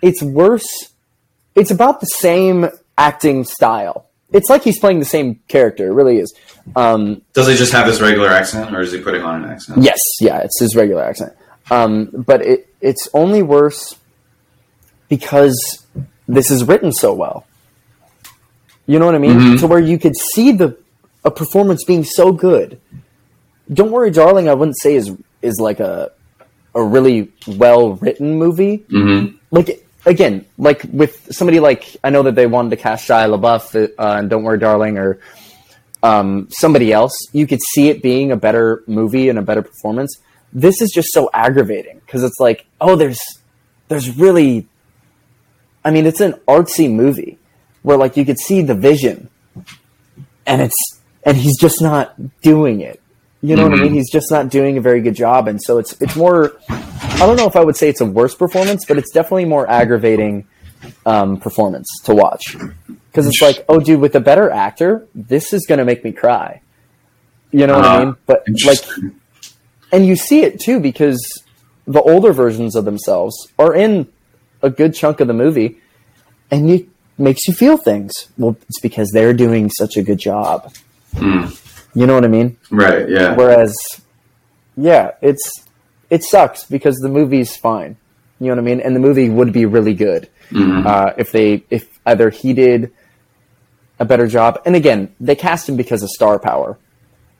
[0.01, 0.67] it's worse.
[1.53, 4.07] It's about the same acting style.
[4.33, 5.87] It's like he's playing the same character.
[5.89, 6.33] It really is.
[6.75, 9.83] Um, Does he just have his regular accent, or is he putting on an accent?
[9.83, 11.33] yes, yeah, it's his regular accent.
[11.71, 13.95] Um, but it it's only worse
[15.09, 15.55] because
[16.27, 17.45] this is written so well.
[18.87, 19.39] You know what I mean?
[19.39, 19.59] Mhm.
[19.61, 20.77] To where you could see the
[21.23, 22.79] a performance being so good.
[23.71, 24.49] Don't worry, darling.
[24.49, 25.11] I wouldn't say is
[25.41, 26.11] is like a
[26.75, 28.79] a really well written movie.
[28.89, 29.37] Mm-hmm.
[29.51, 33.91] Like again, like with somebody like I know that they wanted to cast Shia LaBeouf
[33.97, 35.19] uh, and Don't Worry, Darling, or
[36.03, 37.15] um, somebody else.
[37.31, 40.17] You could see it being a better movie and a better performance.
[40.53, 43.19] This is just so aggravating because it's like, oh, there's
[43.87, 44.67] there's really,
[45.83, 47.37] I mean, it's an artsy movie
[47.83, 49.29] where like you could see the vision,
[50.45, 53.01] and it's and he's just not doing it.
[53.43, 53.93] You know what I mean?
[53.93, 56.53] He's just not doing a very good job, and so it's it's more.
[56.69, 59.69] I don't know if I would say it's a worse performance, but it's definitely more
[59.69, 60.45] aggravating
[61.05, 62.55] um, performance to watch
[63.11, 66.11] because it's like, oh, dude, with a better actor, this is going to make me
[66.11, 66.61] cry.
[67.51, 68.15] You know what I Uh, mean?
[68.25, 68.79] But like.
[69.91, 71.19] And you see it too because
[71.87, 74.07] the older versions of themselves are in
[74.61, 75.79] a good chunk of the movie,
[76.49, 76.87] and it
[77.17, 78.11] makes you feel things.
[78.37, 80.73] Well, it's because they're doing such a good job.
[81.15, 81.57] Mm.
[81.95, 82.57] You know what I mean?
[82.69, 83.09] Right.
[83.09, 83.35] Yeah.
[83.35, 83.75] Whereas,
[84.77, 85.49] yeah, it's
[86.09, 87.97] it sucks because the movie's fine.
[88.39, 88.79] You know what I mean?
[88.81, 90.85] And the movie would be really good Mhm.
[90.85, 92.91] uh, if they if either he did
[93.99, 94.61] a better job.
[94.65, 96.77] And again, they cast him because of star power.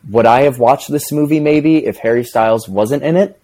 [0.10, 3.40] Would I have watched this movie maybe if Harry Styles wasn't in it?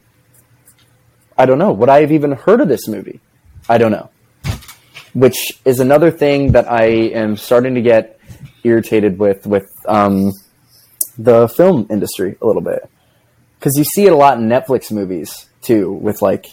[1.37, 1.71] I don't know.
[1.71, 3.19] Would I have even heard of this movie?
[3.69, 4.09] I don't know.
[5.13, 8.19] Which is another thing that I am starting to get
[8.63, 10.31] irritated with with um,
[11.17, 12.89] the film industry a little bit
[13.59, 16.47] because you see it a lot in Netflix movies too, with like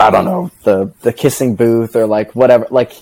[0.00, 2.92] I don't know the the kissing booth or like whatever, like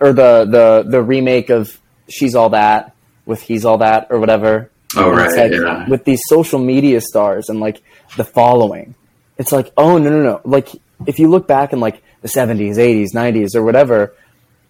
[0.00, 4.70] or the the the remake of She's All That with He's All That or whatever.
[4.96, 5.88] Oh, And right, like, yeah.
[5.88, 7.82] With these social media stars and like
[8.16, 8.94] the following,
[9.38, 10.68] it's like oh no no no like
[11.06, 14.14] if you look back in like the seventies, eighties, nineties or whatever,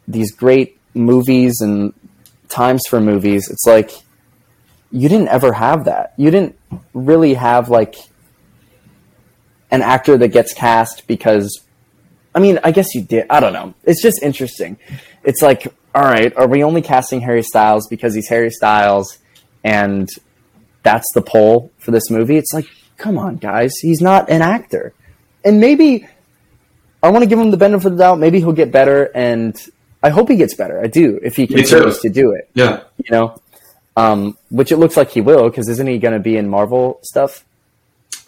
[0.09, 1.93] these great movies and
[2.49, 3.91] times for movies, it's like
[4.91, 6.15] you didn't ever have that.
[6.17, 6.57] You didn't
[6.93, 7.97] really have like
[9.71, 11.61] an actor that gets cast because
[12.35, 13.27] I mean, I guess you did.
[13.31, 13.75] I don't know.
[13.85, 14.77] It's just interesting.
[15.23, 19.19] It's like, all right, are we only casting Harry Styles because he's Harry Styles
[19.65, 20.09] and
[20.85, 22.37] that's the poll for this movie?
[22.37, 23.73] It's like, come on, guys.
[23.81, 24.93] He's not an actor.
[25.45, 26.07] And maybe
[27.03, 28.19] I want to give him the benefit of the doubt.
[28.19, 29.57] Maybe he'll get better and
[30.03, 30.81] I hope he gets better.
[30.81, 32.85] I do if he continues to do it, yeah.
[32.99, 33.41] you know?
[33.97, 37.01] Um, which it looks like he will because isn't he going to be in Marvel
[37.03, 37.45] stuff?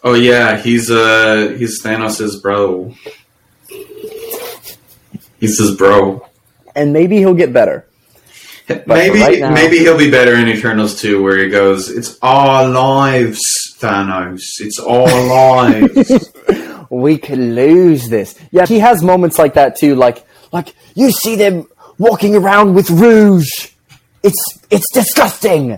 [0.03, 0.57] Oh yeah.
[0.57, 2.93] He's uh he's Thanos' bro.
[5.39, 6.27] He's his bro.
[6.75, 7.85] And maybe he'll get better.
[8.85, 12.67] Maybe right now- maybe he'll be better in Eternals 2 where he goes, It's our
[12.67, 13.41] lives,
[13.79, 14.41] Thanos.
[14.59, 16.29] It's our lives.
[16.89, 18.35] we could lose this.
[18.51, 19.95] Yeah, he has moments like that too.
[19.95, 23.49] Like, like you see them walking around with rouge.
[24.23, 25.71] It's it's disgusting.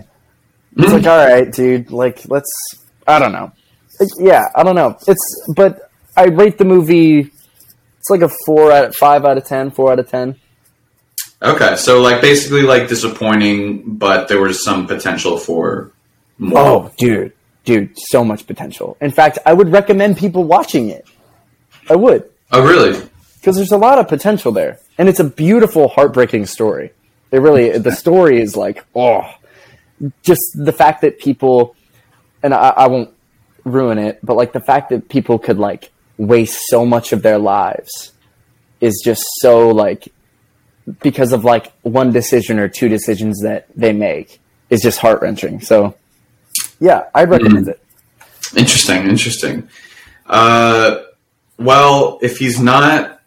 [0.76, 1.08] It's like, hmm.
[1.08, 1.90] all right, dude.
[1.90, 2.48] Like, let's.
[3.06, 3.52] I don't know.
[3.98, 4.96] Like, yeah, I don't know.
[5.06, 7.20] It's but I rate the movie.
[7.98, 10.36] It's like a four out of five out of ten, four out of ten.
[11.42, 15.92] Okay, so like basically like disappointing, but there was some potential for
[16.38, 16.58] more.
[16.58, 17.32] Oh, dude,
[17.64, 18.96] dude, so much potential.
[19.00, 21.06] In fact, I would recommend people watching it.
[21.88, 22.28] I would.
[22.52, 23.08] Oh, really?
[23.40, 26.90] because there's a lot of potential there, and it's a beautiful, heartbreaking story.
[27.30, 29.22] It really, the story is like, oh,
[30.22, 31.74] just the fact that people,
[32.42, 33.10] and I, I won't
[33.64, 37.38] ruin it, but like the fact that people could like waste so much of their
[37.38, 38.12] lives
[38.80, 40.12] is just so like
[41.02, 45.60] because of like one decision or two decisions that they make is just heart wrenching.
[45.60, 45.94] So,
[46.78, 47.82] yeah, I'd recommend it.
[48.56, 49.68] Interesting, interesting.
[50.26, 51.02] Uh,
[51.58, 53.20] well, if he's not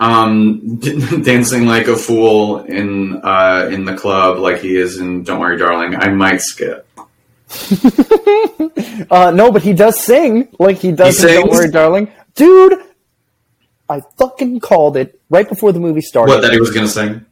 [0.00, 0.76] um,
[1.22, 5.58] dancing like a fool in uh, in the club like he is in Don't Worry,
[5.58, 6.86] Darling, I might skip.
[9.10, 11.20] Uh, no, but he does sing like he does.
[11.20, 12.80] He in Don't worry, darling, dude.
[13.88, 16.32] I fucking called it right before the movie started.
[16.32, 17.24] What that he was gonna sing?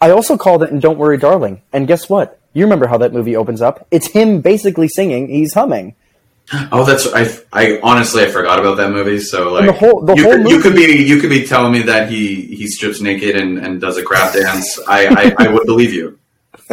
[0.00, 1.62] I also called it in Don't Worry, Darling.
[1.72, 2.38] And guess what?
[2.52, 3.86] You remember how that movie opens up?
[3.90, 5.28] It's him basically singing.
[5.28, 5.94] He's humming.
[6.72, 7.28] Oh, that's I.
[7.52, 9.18] I honestly I forgot about that movie.
[9.20, 11.72] So like the whole- the you, whole could, you could be you could be telling
[11.72, 14.78] me that he he strips naked and, and does a crap dance.
[14.88, 16.18] I, I I would believe you.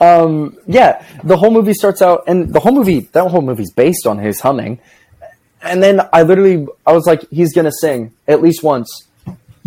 [0.00, 4.06] um, yeah, the whole movie starts out, and the whole movie, that whole movie's based
[4.06, 4.78] on his humming.
[5.62, 9.06] And then I literally, I was like, he's gonna sing at least once,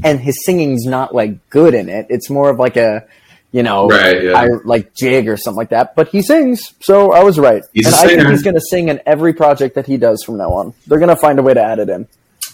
[0.03, 2.07] and his singing's not like good in it.
[2.09, 3.05] It's more of like a,
[3.51, 4.37] you know, Right, yeah.
[4.37, 5.95] I, like jig or something like that.
[5.95, 7.63] But he sings, so I was right.
[7.73, 10.37] He's and a I think he's gonna sing in every project that he does from
[10.37, 10.73] now on.
[10.87, 12.07] They're gonna find a way to add it in.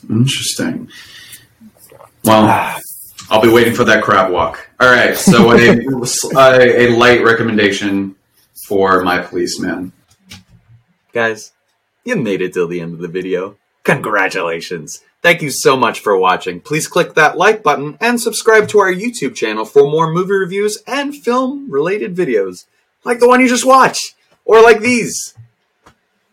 [0.09, 0.89] Interesting.
[2.23, 2.79] Well,
[3.29, 4.67] I'll be waiting for that crab walk.
[4.79, 5.79] All right, so a,
[6.35, 8.15] a, a light recommendation
[8.67, 9.91] for my policeman.
[11.13, 11.51] Guys,
[12.07, 13.57] you made it till the end of the video.
[13.83, 15.03] Congratulations!
[15.21, 16.61] Thank you so much for watching.
[16.61, 20.77] Please click that like button and subscribe to our YouTube channel for more movie reviews
[20.87, 22.65] and film related videos,
[23.03, 25.35] like the one you just watched, or like these.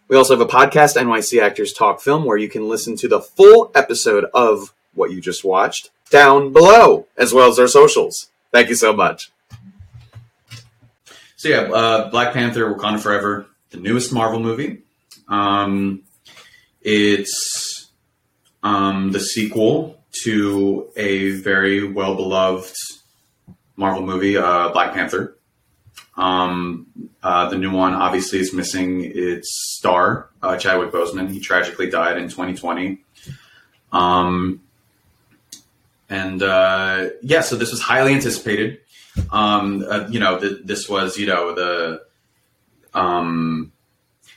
[0.06, 3.20] We also have a podcast, NYC Actors Talk Film, where you can listen to the
[3.20, 8.30] full episode of what you just watched down below, as well as our socials.
[8.52, 9.32] Thank you so much.
[11.36, 14.84] So yeah, uh, Black Panther: Wakanda Forever, the newest Marvel movie.
[15.28, 16.02] Um,
[16.82, 17.90] it's
[18.62, 22.74] um, the sequel to a very well beloved
[23.76, 25.36] Marvel movie, uh, Black Panther.
[26.16, 26.86] Um,
[27.22, 31.30] uh, the new one obviously is missing its star, uh, Chadwick Boseman.
[31.30, 33.02] He tragically died in 2020.
[33.92, 34.60] Um,
[36.08, 38.80] and uh, yeah, so this was highly anticipated.
[39.32, 42.04] Um, uh, you know, th- this was you know the
[42.92, 43.72] um,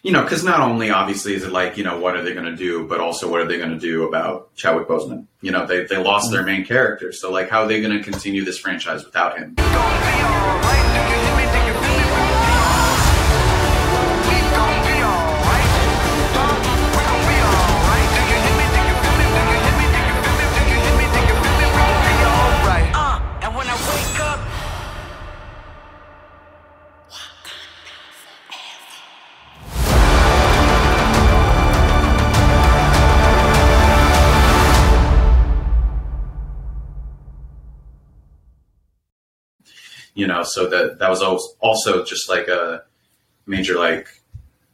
[0.04, 2.46] you know because not only obviously is it like you know what are they going
[2.46, 5.28] to do, but also what are they going to do about Chadwick Boseman?
[5.42, 8.04] You know, they they lost their main character, so like how are they going to
[8.04, 9.56] continue this franchise without him?
[40.18, 42.84] You know so that that was al- also just like a
[43.46, 44.08] major like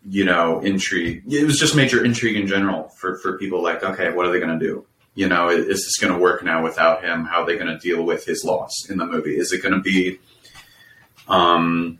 [0.09, 1.21] you know intrigue.
[1.31, 4.39] It was just major intrigue in general for for people like okay what are they
[4.39, 4.85] going to do?
[5.15, 7.25] You know is is this going to work now without him?
[7.25, 9.37] How are they going to deal with his loss in the movie?
[9.37, 10.17] Is it going to be
[11.27, 11.99] um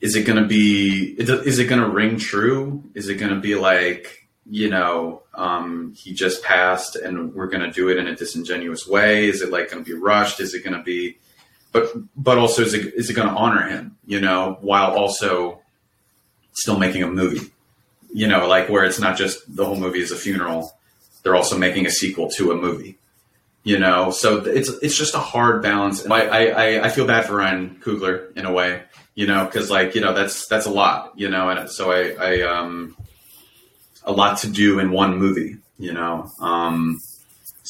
[0.00, 2.84] is it going to be is it going to ring true?
[2.94, 7.64] Is it going to be like you know um he just passed and we're going
[7.68, 9.28] to do it in a disingenuous way?
[9.28, 10.38] Is it like going to be rushed?
[10.38, 11.18] Is it going to be
[11.72, 15.60] but but also is it is it going to honor him you know while also
[16.52, 17.50] still making a movie?
[18.12, 20.72] You know like where it's not just the whole movie is a funeral
[21.22, 22.96] they're also making a sequel to a movie
[23.64, 24.10] you know?
[24.10, 26.06] So it's it's just a hard balance.
[26.06, 28.82] I i I- feel bad for ryan coogler in a way
[29.14, 32.14] you know because like you know that's that's a lot you know and so i
[32.18, 32.96] i um
[34.04, 36.30] a lot to do in one movie you know?
[36.40, 36.98] Um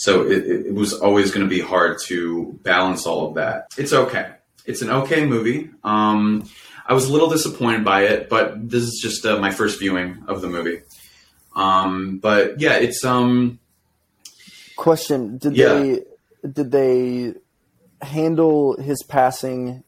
[0.03, 3.67] so it, it was always going to be hard to balance all of that.
[3.77, 4.33] It's okay.
[4.67, 5.71] It's an okay movie.
[5.83, 6.49] Um,
[6.87, 10.25] I was a little disappointed by it, but this is just uh, my first viewing
[10.29, 10.83] of the movie.
[11.57, 13.59] Um, but yeah, it's um
[14.77, 15.75] Question: Did Yeah.
[15.75, 16.01] they
[16.53, 17.35] did they
[18.01, 19.83] handle his passing?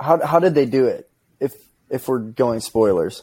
[0.00, 1.08] How how did they do it?
[1.38, 1.52] If
[1.88, 3.22] if we're going spoilers,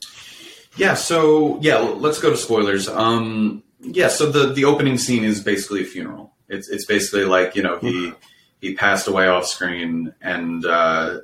[0.78, 2.88] Yeah, so yeah, let's go to spoilers.
[2.88, 6.34] Um, yeah, so the the opening scene is basically a funeral.
[6.48, 8.14] It's it's basically like you know he
[8.62, 11.20] he passed away off screen, and uh,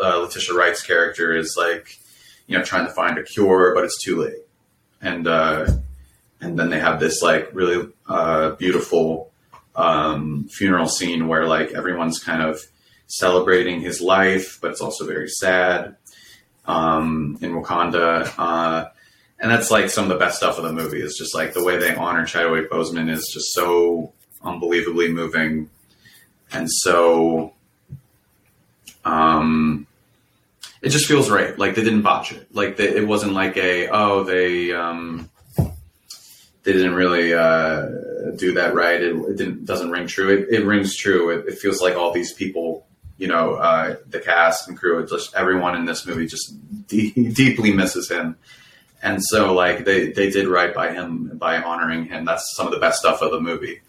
[0.00, 1.98] uh, Letitia Wright's character is like
[2.46, 4.46] you know trying to find a cure, but it's too late,
[5.00, 5.66] and uh,
[6.40, 9.30] and then they have this like really uh, beautiful
[9.74, 12.60] um, funeral scene where like everyone's kind of
[13.06, 15.96] celebrating his life, but it's also very sad
[16.66, 18.92] um, in Wakanda.
[19.40, 21.62] And that's like some of the best stuff of the movie is just like the
[21.62, 24.12] way they honor Chadwick Boseman is just so
[24.42, 25.70] unbelievably moving.
[26.52, 27.54] And so
[29.04, 29.86] um
[30.82, 31.56] it just feels right.
[31.58, 32.54] Like they didn't botch it.
[32.54, 37.86] Like they, it wasn't like a oh they um they didn't really uh
[38.36, 39.00] do that right.
[39.00, 40.30] It, it didn't doesn't ring true.
[40.30, 41.30] It, it rings true.
[41.30, 42.86] It, it feels like all these people
[43.18, 46.54] you know uh the cast and crew just everyone in this movie just
[46.86, 48.36] de- deeply misses him
[49.02, 52.24] and so like they they did right by him by honoring him.
[52.24, 53.80] That's some of the best stuff of the movie.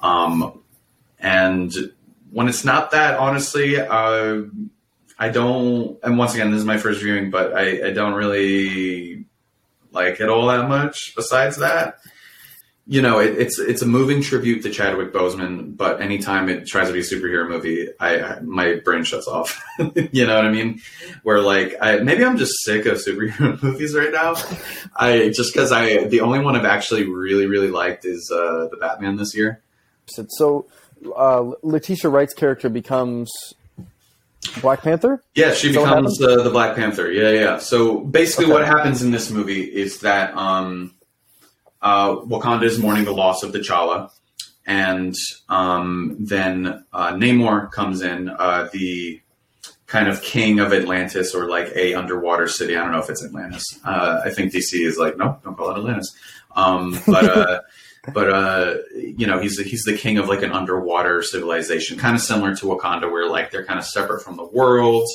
[0.00, 0.60] Um
[1.18, 1.72] and
[2.30, 4.42] when it's not that honestly uh
[5.18, 9.24] i don't and once again this is my first viewing but i i don't really
[9.92, 11.98] like it all that much besides that
[12.86, 16.88] you know, it, it's it's a moving tribute to Chadwick Boseman, but anytime it tries
[16.88, 19.62] to be a superhero movie, I, I my brain shuts off.
[20.12, 20.80] you know what I mean?
[21.22, 24.34] Where like I maybe I'm just sick of superhero movies right now.
[24.94, 28.76] I just because I the only one I've actually really really liked is uh, the
[28.76, 29.62] Batman this year.
[30.06, 30.66] so
[31.16, 33.32] uh, Letitia Wright's character becomes
[34.60, 35.22] Black Panther.
[35.34, 37.10] Yeah, she becomes the, the Black Panther.
[37.10, 37.58] Yeah, yeah.
[37.58, 38.52] So basically, Okay.
[38.52, 40.94] what happens in this movie is that um,
[41.84, 44.10] uh, Wakanda is mourning the loss of T'Challa,
[44.66, 45.14] and
[45.50, 49.20] um, then uh, Namor comes in, uh, the
[49.86, 52.74] kind of king of Atlantis, or like a underwater city.
[52.74, 53.78] I don't know if it's Atlantis.
[53.84, 56.16] Uh, I think DC is like, nope, don't call it Atlantis.
[56.56, 57.60] Um, but uh,
[58.14, 62.22] but uh, you know, he's he's the king of like an underwater civilization, kind of
[62.22, 65.06] similar to Wakanda, where like they're kind of separate from the world.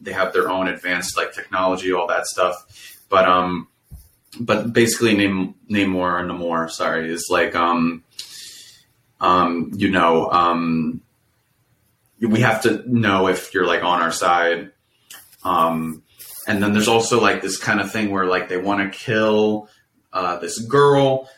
[0.00, 3.04] They have their own advanced like technology, all that stuff.
[3.08, 3.68] But um,
[4.40, 8.04] but basically, name Namor or Namor, sorry, is like um,
[9.20, 11.00] um, you know, um,
[12.20, 14.72] we have to know if you're like on our side.
[15.44, 16.02] Um,
[16.46, 19.68] and then there's also like this kind of thing where like they want to kill
[20.12, 21.28] uh, this girl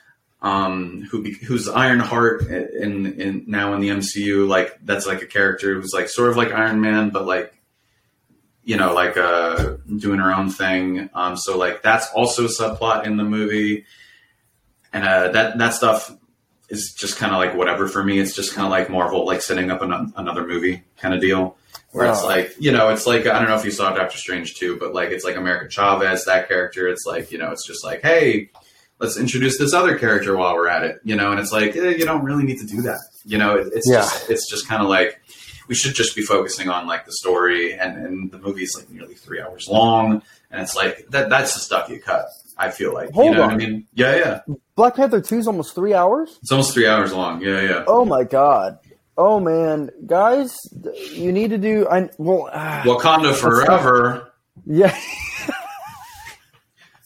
[0.40, 4.46] um, who be- who's Ironheart in, in now in the MCU.
[4.46, 7.57] Like that's like a character who's like sort of like Iron Man, but like
[8.68, 11.08] you know like uh, doing her own thing.
[11.14, 13.86] Um, so like that's also a subplot in the movie,
[14.92, 16.14] and uh, that that stuff
[16.68, 18.18] is just kind of like whatever for me.
[18.18, 21.56] It's just kind of like Marvel like setting up an- another movie kind of deal.
[21.92, 24.56] Where it's like, you know, it's like I don't know if you saw Doctor Strange
[24.56, 26.86] too, but like it's like America Chavez, that character.
[26.88, 28.50] It's like, you know, it's just like, hey,
[29.00, 31.30] let's introduce this other character while we're at it, you know.
[31.30, 33.56] And it's like, eh, you don't really need to do that, you know.
[33.56, 34.00] It, it's Yeah.
[34.00, 35.18] just, it's just kind of like
[35.68, 39.14] we should just be focusing on like the story, and and the movie's like nearly
[39.14, 42.26] three hours long, and it's like that that's the stuff you cut.
[42.56, 43.86] I feel like, Hold you know what I mean?
[43.94, 44.54] Yeah, yeah.
[44.74, 46.38] Black Panther Two is almost three hours.
[46.42, 47.40] It's almost three hours long.
[47.40, 47.84] Yeah, yeah.
[47.86, 48.78] Oh my god.
[49.16, 50.56] Oh man, guys,
[51.12, 51.86] you need to do.
[51.88, 54.32] I well, ah, Wakanda forever.
[54.66, 54.98] yeah.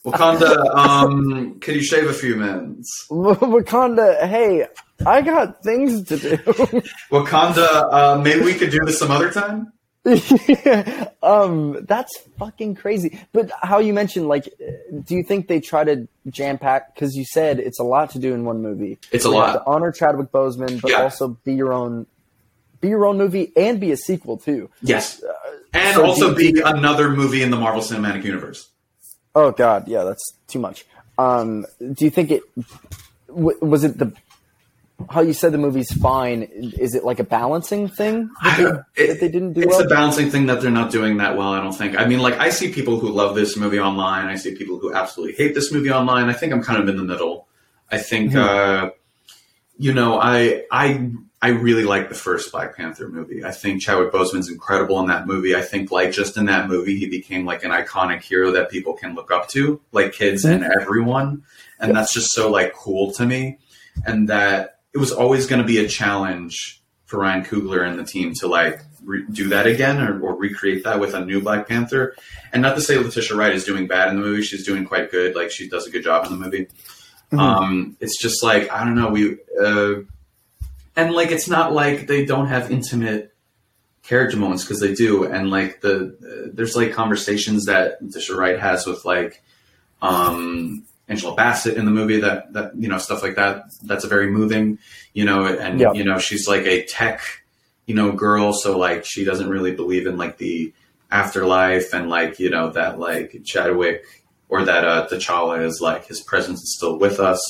[0.05, 0.75] Wakanda.
[0.75, 3.07] Um, could you shave a few minutes?
[3.11, 4.27] Wakanda.
[4.27, 4.67] Hey,
[5.07, 6.37] I got things to do.
[7.11, 7.93] Wakanda.
[7.93, 9.73] Uh, maybe we could do this some other time.
[11.23, 13.21] um, that's fucking crazy.
[13.33, 14.45] But how you mentioned, like,
[15.05, 16.95] do you think they try to jam pack?
[16.95, 18.99] Because you said it's a lot to do in one movie.
[19.13, 19.65] It's a You have lot.
[19.65, 21.03] to honor Chadwick Boseman, but Yeah.
[21.03, 22.07] also be your own,
[22.81, 24.71] be your own movie and be a sequel too.
[24.83, 25.23] Yes,
[25.73, 28.69] and so also do you- be another movie in the Marvel Cinematic Universe.
[29.35, 30.85] Oh God, yeah, that's too much.
[31.17, 32.43] Um, do you think it
[33.29, 34.13] w- was it the
[35.11, 36.43] how you said the movie's fine?
[36.43, 39.83] Is it like a balancing thing that they, that they didn't do It's well?
[39.83, 41.49] a balancing thing that they're not doing that well.
[41.53, 41.99] I don't think.
[41.99, 44.27] I mean, like I see people who love this movie online.
[44.27, 46.29] I see people who absolutely hate this movie online.
[46.29, 47.49] I think I'm kind of in the middle.
[47.91, 48.91] I think, uh,
[49.79, 51.11] you know, I I
[51.45, 53.45] I really like the first Black Panther movie.
[53.45, 55.57] I think Chadwick Boseman's incredible in that movie.
[55.57, 58.95] I think like just in that movie, he became like an iconic hero that people
[58.95, 61.43] can look up to, like kids and everyone,
[61.81, 63.59] and that's just so like cool to me.
[64.07, 68.05] And that it was always going to be a challenge for Ryan Coogler and the
[68.05, 71.69] team to like re- do that again or, or recreate that with a new Black
[71.69, 72.17] Panther.
[72.53, 75.11] And not to say Letitia Wright is doing bad in the movie; she's doing quite
[75.11, 75.35] good.
[75.35, 76.69] Like she does a good job in the movie.
[77.33, 79.09] Um, it's just like I don't know.
[79.09, 80.03] We uh,
[80.97, 83.35] and like it's not like they don't have intimate
[84.03, 86.17] character moments because they do, and like the
[86.47, 89.43] uh, there's like conversations that Tisha Wright has with like
[90.03, 93.65] um, Angela Bassett in the movie that that you know stuff like that.
[93.83, 94.79] That's a very moving,
[95.13, 95.93] you know, and Yeah.
[95.93, 97.21] you know she's like a tech,
[97.87, 100.73] you know, girl, so like she doesn't really believe in like the
[101.11, 104.05] afterlife and like you know that like Chadwick
[104.49, 107.41] or that uh, T'Challa is like his presence is still with us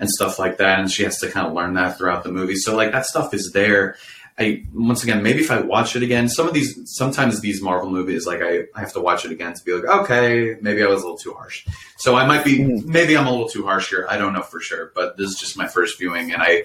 [0.00, 2.54] and stuff like that, and she has to kind of learn that throughout the movie.
[2.54, 3.96] So like that stuff is there.
[4.40, 7.90] I once again maybe if I watch it again, some of these sometimes these Marvel
[7.90, 10.86] movies like I, I have to watch it again to be like okay maybe I
[10.86, 11.66] was a little too harsh.
[11.98, 12.90] So I might be hmm.
[12.90, 14.06] maybe I'm a little too harsh here.
[14.08, 16.64] I don't know for sure, but this is just my first viewing, and I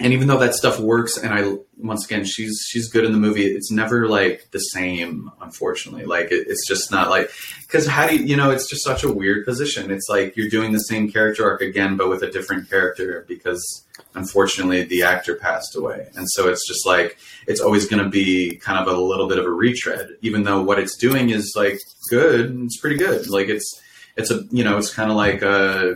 [0.00, 3.18] and even though that stuff works, and I once again she's she's good in the
[3.18, 5.30] movie, it's never like the same.
[5.40, 7.30] Unfortunately, like it, it's just not like
[7.62, 9.90] because how do you you know it's just such a weird position.
[9.90, 13.84] It's like you're doing the same character arc again, but with a different character because
[14.14, 17.18] unfortunately the actor passed away, and so it's just like
[17.48, 20.62] it's always going to be kind of a little bit of a retread, even though
[20.62, 22.56] what it's doing is like good.
[22.62, 23.28] It's pretty good.
[23.28, 23.82] Like it's
[24.16, 25.94] it's a you know it's kind of like uh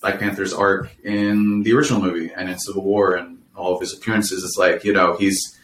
[0.00, 3.92] Black Panther's arc in the original movie and in Civil War and all of his
[3.92, 4.44] appearances.
[4.44, 5.58] It's like, you know, he's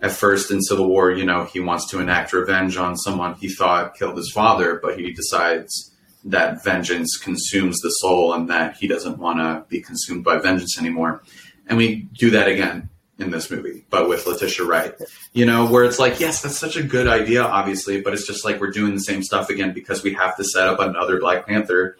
[0.00, 3.48] at first in Civil War, you know, he wants to enact revenge on someone he
[3.48, 8.86] thought killed his father, but he decides that vengeance consumes the soul and that he
[8.86, 11.22] doesn't want to be consumed by vengeance anymore.
[11.66, 14.94] And we do that again in this movie, but with Letitia Wright,
[15.32, 18.44] you know, where it's like, yes, that's such a good idea, obviously, but it's just
[18.44, 21.46] like we're doing the same stuff again because we have to set up another Black
[21.46, 21.96] Panther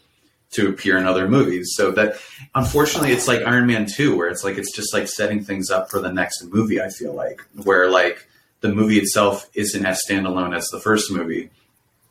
[0.50, 1.72] to appear in other movies.
[1.74, 2.16] So that
[2.54, 5.90] unfortunately it's like Iron Man 2 where it's like it's just like setting things up
[5.90, 8.26] for the next movie, I feel like, where like
[8.60, 11.50] the movie itself isn't as standalone as the first movie.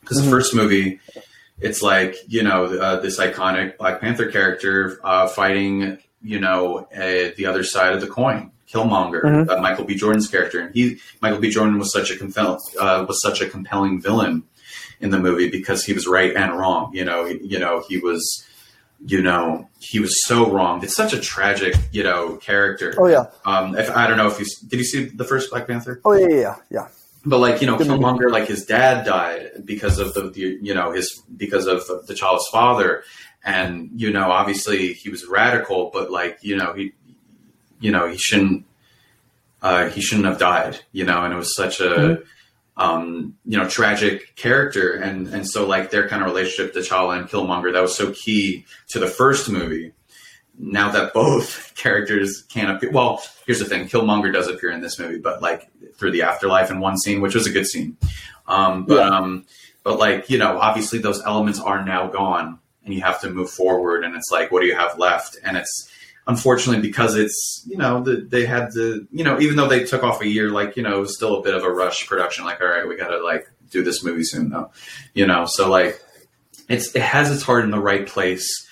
[0.02, 1.00] Because the first movie
[1.60, 7.32] it's like, you know, uh, this iconic Black Panther character uh, fighting, you know, uh,
[7.36, 8.52] the other side of the coin.
[8.72, 9.96] Killmonger, uh, Michael B.
[9.96, 11.50] Jordan's character, and he, Michael B.
[11.50, 14.44] Jordan, was such a compelling, uh, was such a compelling villain
[15.00, 16.92] in the movie because he was right and wrong.
[16.94, 18.46] You know, he- you know, he was,
[19.06, 20.84] you know, he was so wrong.
[20.84, 22.96] It's such a tragic, you know, character.
[22.98, 23.26] Oh yeah.
[23.46, 26.02] Um, if I don't know if you did you see the first Black Panther?
[26.06, 26.56] Oh yeah, yeah, yeah.
[26.72, 26.88] yeah.
[27.26, 27.78] But like you know.
[27.78, 32.48] Killmonger, like his dad died because of the, the you know his because of T'Challa's
[32.52, 33.04] father,
[33.44, 36.94] and you know obviously he was radical, but like you know he,
[37.82, 38.66] you know he shouldn't,
[39.62, 42.22] uh, he shouldn't have died, you know, and it was such a,
[42.78, 47.28] um, you know, tragic character, and and so like their kind of relationship, T'Challa and
[47.30, 49.94] Killmonger, that was so key to the first movie.
[50.60, 55.00] Now that both characters can't appear, well, here's the thing: Killmonger does appear in this
[55.00, 57.98] movie, but like through the afterlife in one scene, which was a good scene.
[58.48, 59.10] Um, but Yeah.
[59.18, 59.46] um,
[59.84, 63.50] but like you know, obviously those elements are now gone, and you have to move
[63.50, 64.04] forward.
[64.04, 65.38] And it's like, what do you have left?
[65.44, 65.92] And it's
[66.28, 70.04] unfortunately because it's you know the, they had to you know even though they took
[70.04, 72.46] off a year, like you know it was still a bit of a rush production.
[72.46, 74.72] Like, all right, we got to like do this movie soon, though.
[75.14, 76.02] You know, so like
[76.70, 78.66] it's it has its heart in the right place.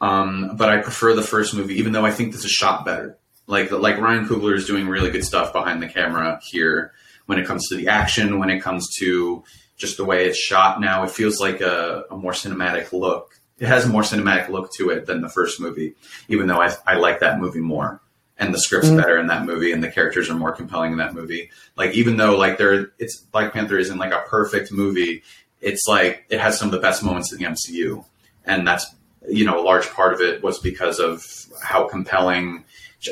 [0.00, 3.18] Um, but I prefer the first movie, even though I think this is shot better.
[3.46, 6.92] Like like Ryan Coogler is doing really good stuff behind the camera here
[7.26, 9.44] when it comes to the action, when it comes to
[9.76, 10.80] just the way it's shot.
[10.80, 13.33] Now it feels like a, a more cinematic look.
[13.58, 15.94] It has a more cinematic look to it than the first movie,
[16.28, 18.00] even though I, I like that movie more.
[18.36, 21.14] And the script's better in that movie, and the characters are more compelling in that
[21.14, 21.50] movie.
[21.76, 25.22] Like even though like there, it's Black Panther isn't like a perfect movie.
[25.60, 28.04] It's like it has some of the best moments in the MCU,
[28.44, 28.92] and that's
[29.28, 31.24] you know a large part of it was because of
[31.62, 32.64] how compelling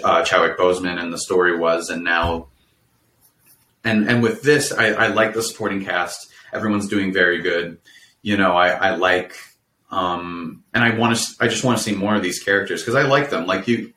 [0.03, 2.49] uh, Chadwick Boseman and the story was, and now
[3.85, 6.31] and and with this, I, I like the supporting cast.
[6.53, 7.79] Everyone's doing very good.
[8.23, 9.35] You know, I, I like,
[9.93, 11.35] um, and I want to.
[11.39, 13.47] I just want to see more of these characters because I like them.
[13.47, 13.93] Like you,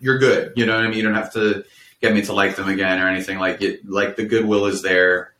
[0.00, 0.54] you're good.
[0.56, 0.96] You know what I mean?
[0.96, 1.64] You don't have to
[2.00, 3.38] get me to like them again or anything.
[3.38, 5.34] Like it, like the goodwill is there.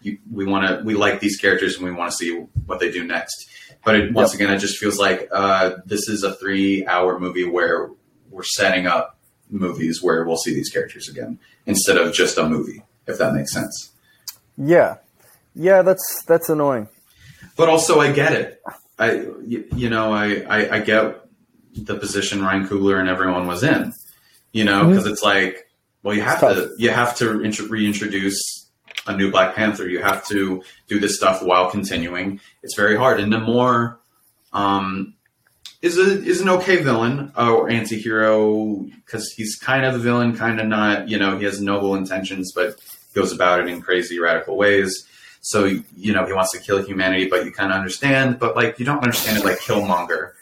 [0.00, 0.84] You, we want to.
[0.84, 2.34] We like these characters and we want to see
[2.66, 3.50] what they do next.
[3.84, 7.90] But it, once again, it just feels like uh, this is a three-hour movie where
[8.30, 9.18] we're setting up
[9.50, 12.82] movies where we'll see these characters again instead of just a movie.
[13.06, 13.92] If that makes sense.
[14.56, 14.96] Yeah,
[15.54, 16.88] yeah, that's that's annoying.
[17.56, 18.62] but also I get it.
[18.98, 19.12] I
[19.44, 21.20] you, you know I, I I get
[21.74, 23.92] the position Ryan Coogler and everyone was in.
[24.52, 25.68] You know because it's like
[26.02, 28.64] well you have to you have to intro- reintroduce
[29.06, 29.88] a new Black Panther.
[29.88, 32.40] You have to do this stuff while continuing.
[32.62, 33.96] It's very hard, and Namor
[34.52, 35.14] um,
[35.82, 40.60] is a is an okay villain or anti-hero because he's kind of a villain, kind
[40.60, 41.08] of not.
[41.08, 42.80] You know, he has noble intentions, but
[43.14, 45.06] goes about it in crazy radical ways.
[45.44, 48.78] So you know he wants to kill humanity, but you kind of understand, but like
[48.78, 50.32] you don't understand it like Killmonger.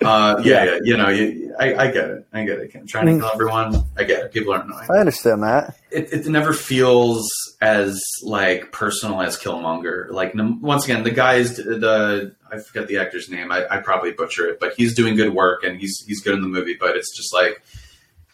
[0.00, 2.26] Uh, yeah, yeah, you know, you, I, I get it.
[2.32, 2.70] I get it.
[2.74, 3.84] I'm trying to kill everyone.
[3.96, 4.32] I get it.
[4.32, 4.86] People are annoying.
[4.90, 5.76] I understand that.
[5.90, 7.28] It, it never feels
[7.60, 10.10] as like personal as Killmonger.
[10.10, 13.50] Like num- once again, the guy's the I forget the actor's name.
[13.50, 16.42] I, I probably butcher it, but he's doing good work and he's he's good in
[16.42, 16.76] the movie.
[16.78, 17.62] But it's just like,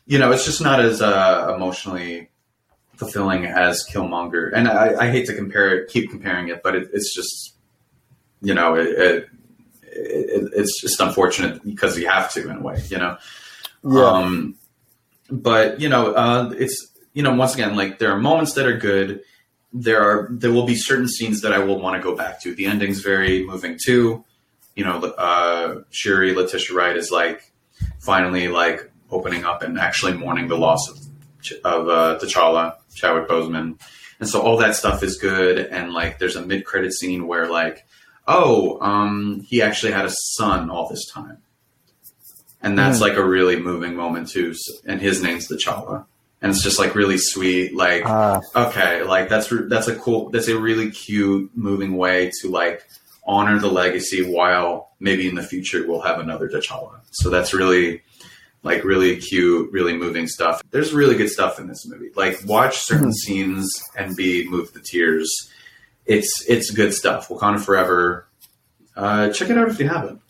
[0.07, 2.30] you know, it's just not as uh, emotionally
[3.01, 4.53] fulfilling as Killmonger.
[4.55, 7.57] And I, I hate to compare it, keep comparing it, but it, it's just,
[8.43, 9.29] you know, it, it,
[9.83, 13.17] it, it's just unfortunate because you have to in a way, you know.
[13.83, 14.05] Yeah.
[14.05, 14.57] Um,
[15.31, 18.77] but you know, uh, it's you know, once again, like there are moments that are
[18.77, 19.23] good.
[19.73, 22.55] There are there will be certain scenes that I will want to go back to.
[22.55, 24.25] The ending's very moving too.
[24.77, 27.53] You know, uh, Shuri Letitia Wright is like
[27.99, 30.99] finally like opening up and actually mourning the loss of
[31.65, 33.81] of uh, T'Challa, Chadwick Boseman,
[34.21, 35.59] and so all that stuff is good.
[35.59, 37.87] And like, there's a mid credit scene where like,
[38.27, 41.39] oh, um, he actually had a son all this time,
[42.63, 43.05] and that's Hmm.
[43.05, 44.55] like a really moving moment too.
[44.87, 46.05] And his name's T'Challa,
[46.43, 47.75] and it's just like really sweet.
[47.75, 48.41] Like, Ah.
[48.55, 52.85] okay, like that's re- that's a cool, that's a really cute, moving way to like
[53.27, 57.01] honor the legacy while maybe in the future we'll have another T'Challa.
[57.13, 58.03] So that's really
[58.63, 60.63] like really cute, really moving stuff.
[60.71, 62.11] There's really good stuff in this movie.
[62.15, 65.51] Like watch certain scenes and be moved to tears.
[66.07, 67.29] It's it's good stuff.
[67.29, 68.27] Wakanda Forever.
[68.97, 70.21] Uh, check it out if you haven't.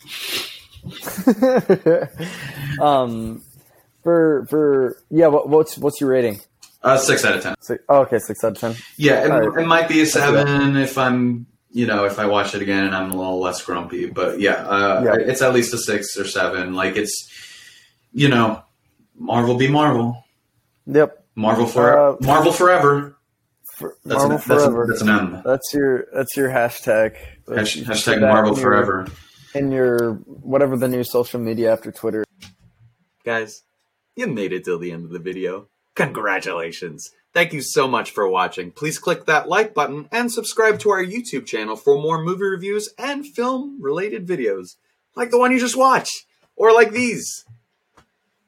[2.81, 3.43] um,
[4.03, 6.39] for for yeah, what, what's what's your rating?
[6.83, 7.55] Uh, six out of ten.
[7.59, 8.75] Six, oh, okay, six out of ten.
[8.97, 9.61] Yeah, it, right.
[9.63, 12.95] it might be a seven if I'm, you know, if I watch it again and
[12.95, 14.07] I'm a little less grumpy.
[14.09, 15.15] But yeah, uh, Yeah.
[15.19, 16.73] it's at least a six or seven.
[16.73, 17.29] Like it's,
[18.13, 18.63] you know,
[19.17, 20.23] Marvel be Marvel,
[20.87, 21.25] Yep.
[21.35, 23.17] Marvel for Uh, Marvel forever.
[23.77, 24.83] For, That's Marvel an, that's, forever.
[24.83, 25.41] A, that's an M.
[25.45, 27.15] That's your that's your hashtag.
[27.47, 29.07] Hash- Put Hashtag Marvel in your- forever.
[29.55, 32.23] In your whatever the new social media after Twitter.
[33.25, 33.63] Guys,
[34.15, 35.67] you made it till the end of the video.
[35.95, 37.09] Congratulations!
[37.33, 38.71] Thank you so much for watching.
[38.71, 42.89] Please click that like button and subscribe to our YouTube channel for more movie reviews
[42.97, 44.75] and film related videos,
[45.15, 47.45] like the one you just watched, or like these.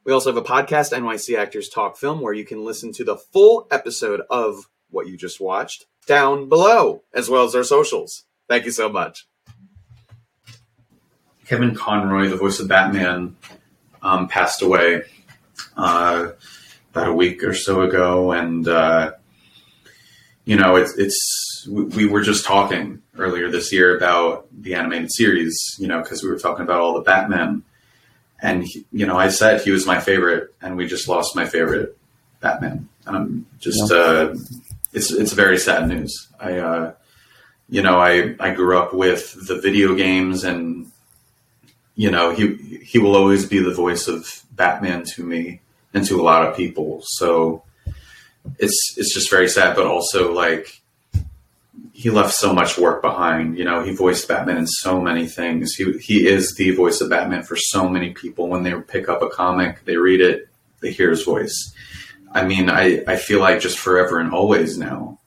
[0.05, 3.15] We also have a podcast, NYC Actors Talk Film, where you can listen to the
[3.15, 8.25] full episode of what you just watched down below, as well as our socials.
[8.49, 9.25] Thank you so much.
[11.45, 13.37] Kevin Conroy, the voice of Batman,
[14.01, 15.03] um, passed away
[15.77, 16.31] uh,
[16.91, 19.13] about a week or so ago, and uh,
[20.43, 25.13] you know, it's it's we, we were just talking earlier this year about the animated
[25.13, 27.63] series, you know, because we were talking about all the Batman,
[28.43, 31.47] and he, you know, I said he was my favorite, and we just lost my
[31.47, 31.97] favorite
[32.41, 32.87] Batman.
[33.07, 34.35] Um, just uh,
[34.93, 36.27] it's it's very sad news.
[36.39, 36.57] I.
[36.59, 36.93] Uh,
[37.69, 40.91] you know, I, I grew up with the video games and
[41.95, 45.61] you know, he he will always be the voice of Batman to me
[45.93, 47.01] and to a lot of people.
[47.03, 47.63] So
[48.59, 50.81] it's it's just very sad, but also like
[51.95, 53.57] he left so much work behind.
[53.57, 55.73] You know, he voiced Batman in so many things.
[55.75, 58.49] He he is the voice of Batman for so many people.
[58.49, 60.49] When they pick up a comic, they read it,
[60.81, 61.73] they hear his voice.
[62.31, 65.19] I mean, I, I feel like just forever and always now,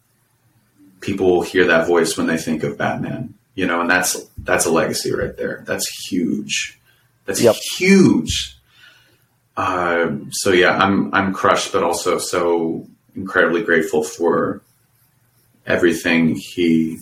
[1.00, 3.34] people will hear that voice when they think of Batman.
[3.54, 5.62] You know, and that's that's a legacy right there.
[5.66, 6.78] That's huge.
[7.26, 7.54] That's Yep.
[7.78, 8.58] huge.
[9.56, 14.60] Um, so yeah, I'm I'm crushed, but also so incredibly grateful for
[15.66, 16.98] everything he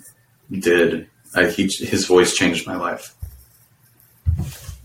[0.51, 1.09] did.
[1.35, 3.15] Uh, he, his voice changed my life.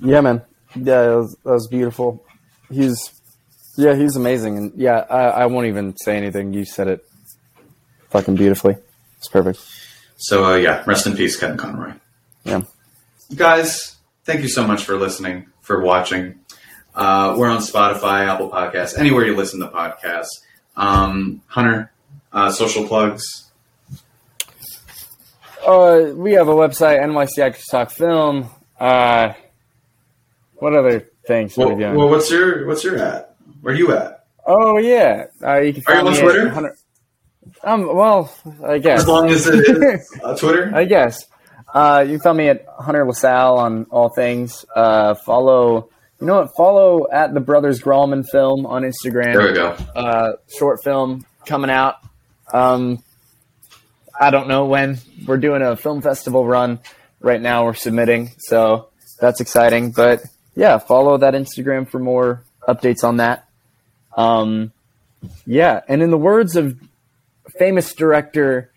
[0.01, 0.41] Yeah, man.
[0.75, 2.23] Yeah, that was, that was beautiful.
[2.71, 3.11] He's
[3.75, 6.53] yeah, he's amazing, and yeah, I, I won't even say anything.
[6.53, 7.05] You said it
[8.09, 8.75] fucking beautifully.
[9.17, 9.59] It's perfect.
[10.17, 11.93] So uh, yeah, rest in peace, Kevin Conroy.
[12.43, 12.63] Yeah.
[13.33, 16.39] guys, thank you so much for listening, for watching.
[16.93, 20.41] Uh, we're on Spotify, Apple Podcasts, anywhere you listen to podcasts.
[20.75, 21.91] Um, Hunter,
[22.33, 23.48] uh, social plugs.
[25.65, 28.49] Uh, we have a website, NYC Actors Talk Film.
[28.79, 29.33] Uh,
[30.55, 31.95] what other things are we doing?
[31.95, 33.35] well, what's your what's your at?
[33.61, 34.25] Where are you at?
[34.45, 36.39] oh yeah, uh, you can Are you find on me Twitter?
[36.47, 36.75] At 100
[37.63, 38.33] um, well,
[38.65, 39.01] I guess.
[39.01, 40.71] As long as it is uh, Twitter.
[40.73, 41.25] I guess.
[41.73, 44.65] Uh, you can find me at Hunter LaSalle on all things.
[44.75, 45.89] Uh, follow,
[46.21, 46.49] you know what?
[46.55, 49.33] Follow at the Brothers Grallman film on Instagram.
[49.33, 49.69] There we go.
[49.95, 51.95] uh, short film coming out.
[52.53, 53.03] Um,
[54.19, 54.97] I don't know when.
[55.25, 56.79] We're doing a film festival run
[57.21, 57.63] right now.
[57.65, 58.89] We're submitting, so
[59.19, 59.91] that's exciting.
[59.91, 60.21] But
[60.55, 63.47] yeah, follow that Instagram for more updates on that.
[64.17, 64.73] Um,
[65.45, 66.77] yeah, and in the words of
[67.57, 68.71] famous director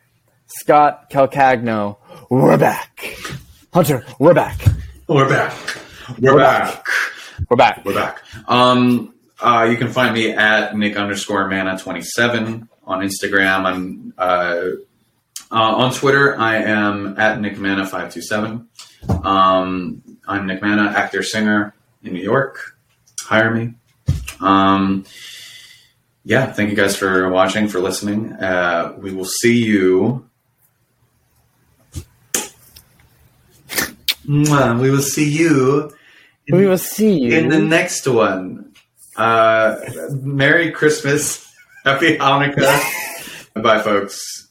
[0.46, 1.96] Scott Calcagno,
[2.30, 3.16] we're back.
[3.72, 4.60] Hunter, we're back.
[5.08, 5.52] We're back.
[6.20, 6.86] We're, back.
[7.48, 7.84] We're back.
[7.84, 8.22] We're back.
[8.46, 13.64] Um, uh, you can find me at Nick underscore Mana twenty seven on Instagram.
[13.64, 14.62] I'm uh,
[15.52, 16.38] uh, on Twitter.
[16.38, 18.68] I am at Nick Mana five two seven.
[19.08, 22.76] Um, I'm Nick Mana, actor singer in New York.
[23.20, 23.74] Hire me.
[24.40, 25.04] Um,
[26.24, 28.32] yeah, thank you guys for watching, for listening.
[28.32, 30.28] Uh, we will see you.
[34.26, 34.80] Mwah.
[34.80, 35.92] We will see you
[36.50, 37.36] We will see you.
[37.36, 38.72] in the next one.
[39.16, 39.76] Uh,
[40.10, 41.44] Merry Christmas.
[41.84, 42.80] Happy Hanukkah.
[43.60, 44.41] Bye, folks.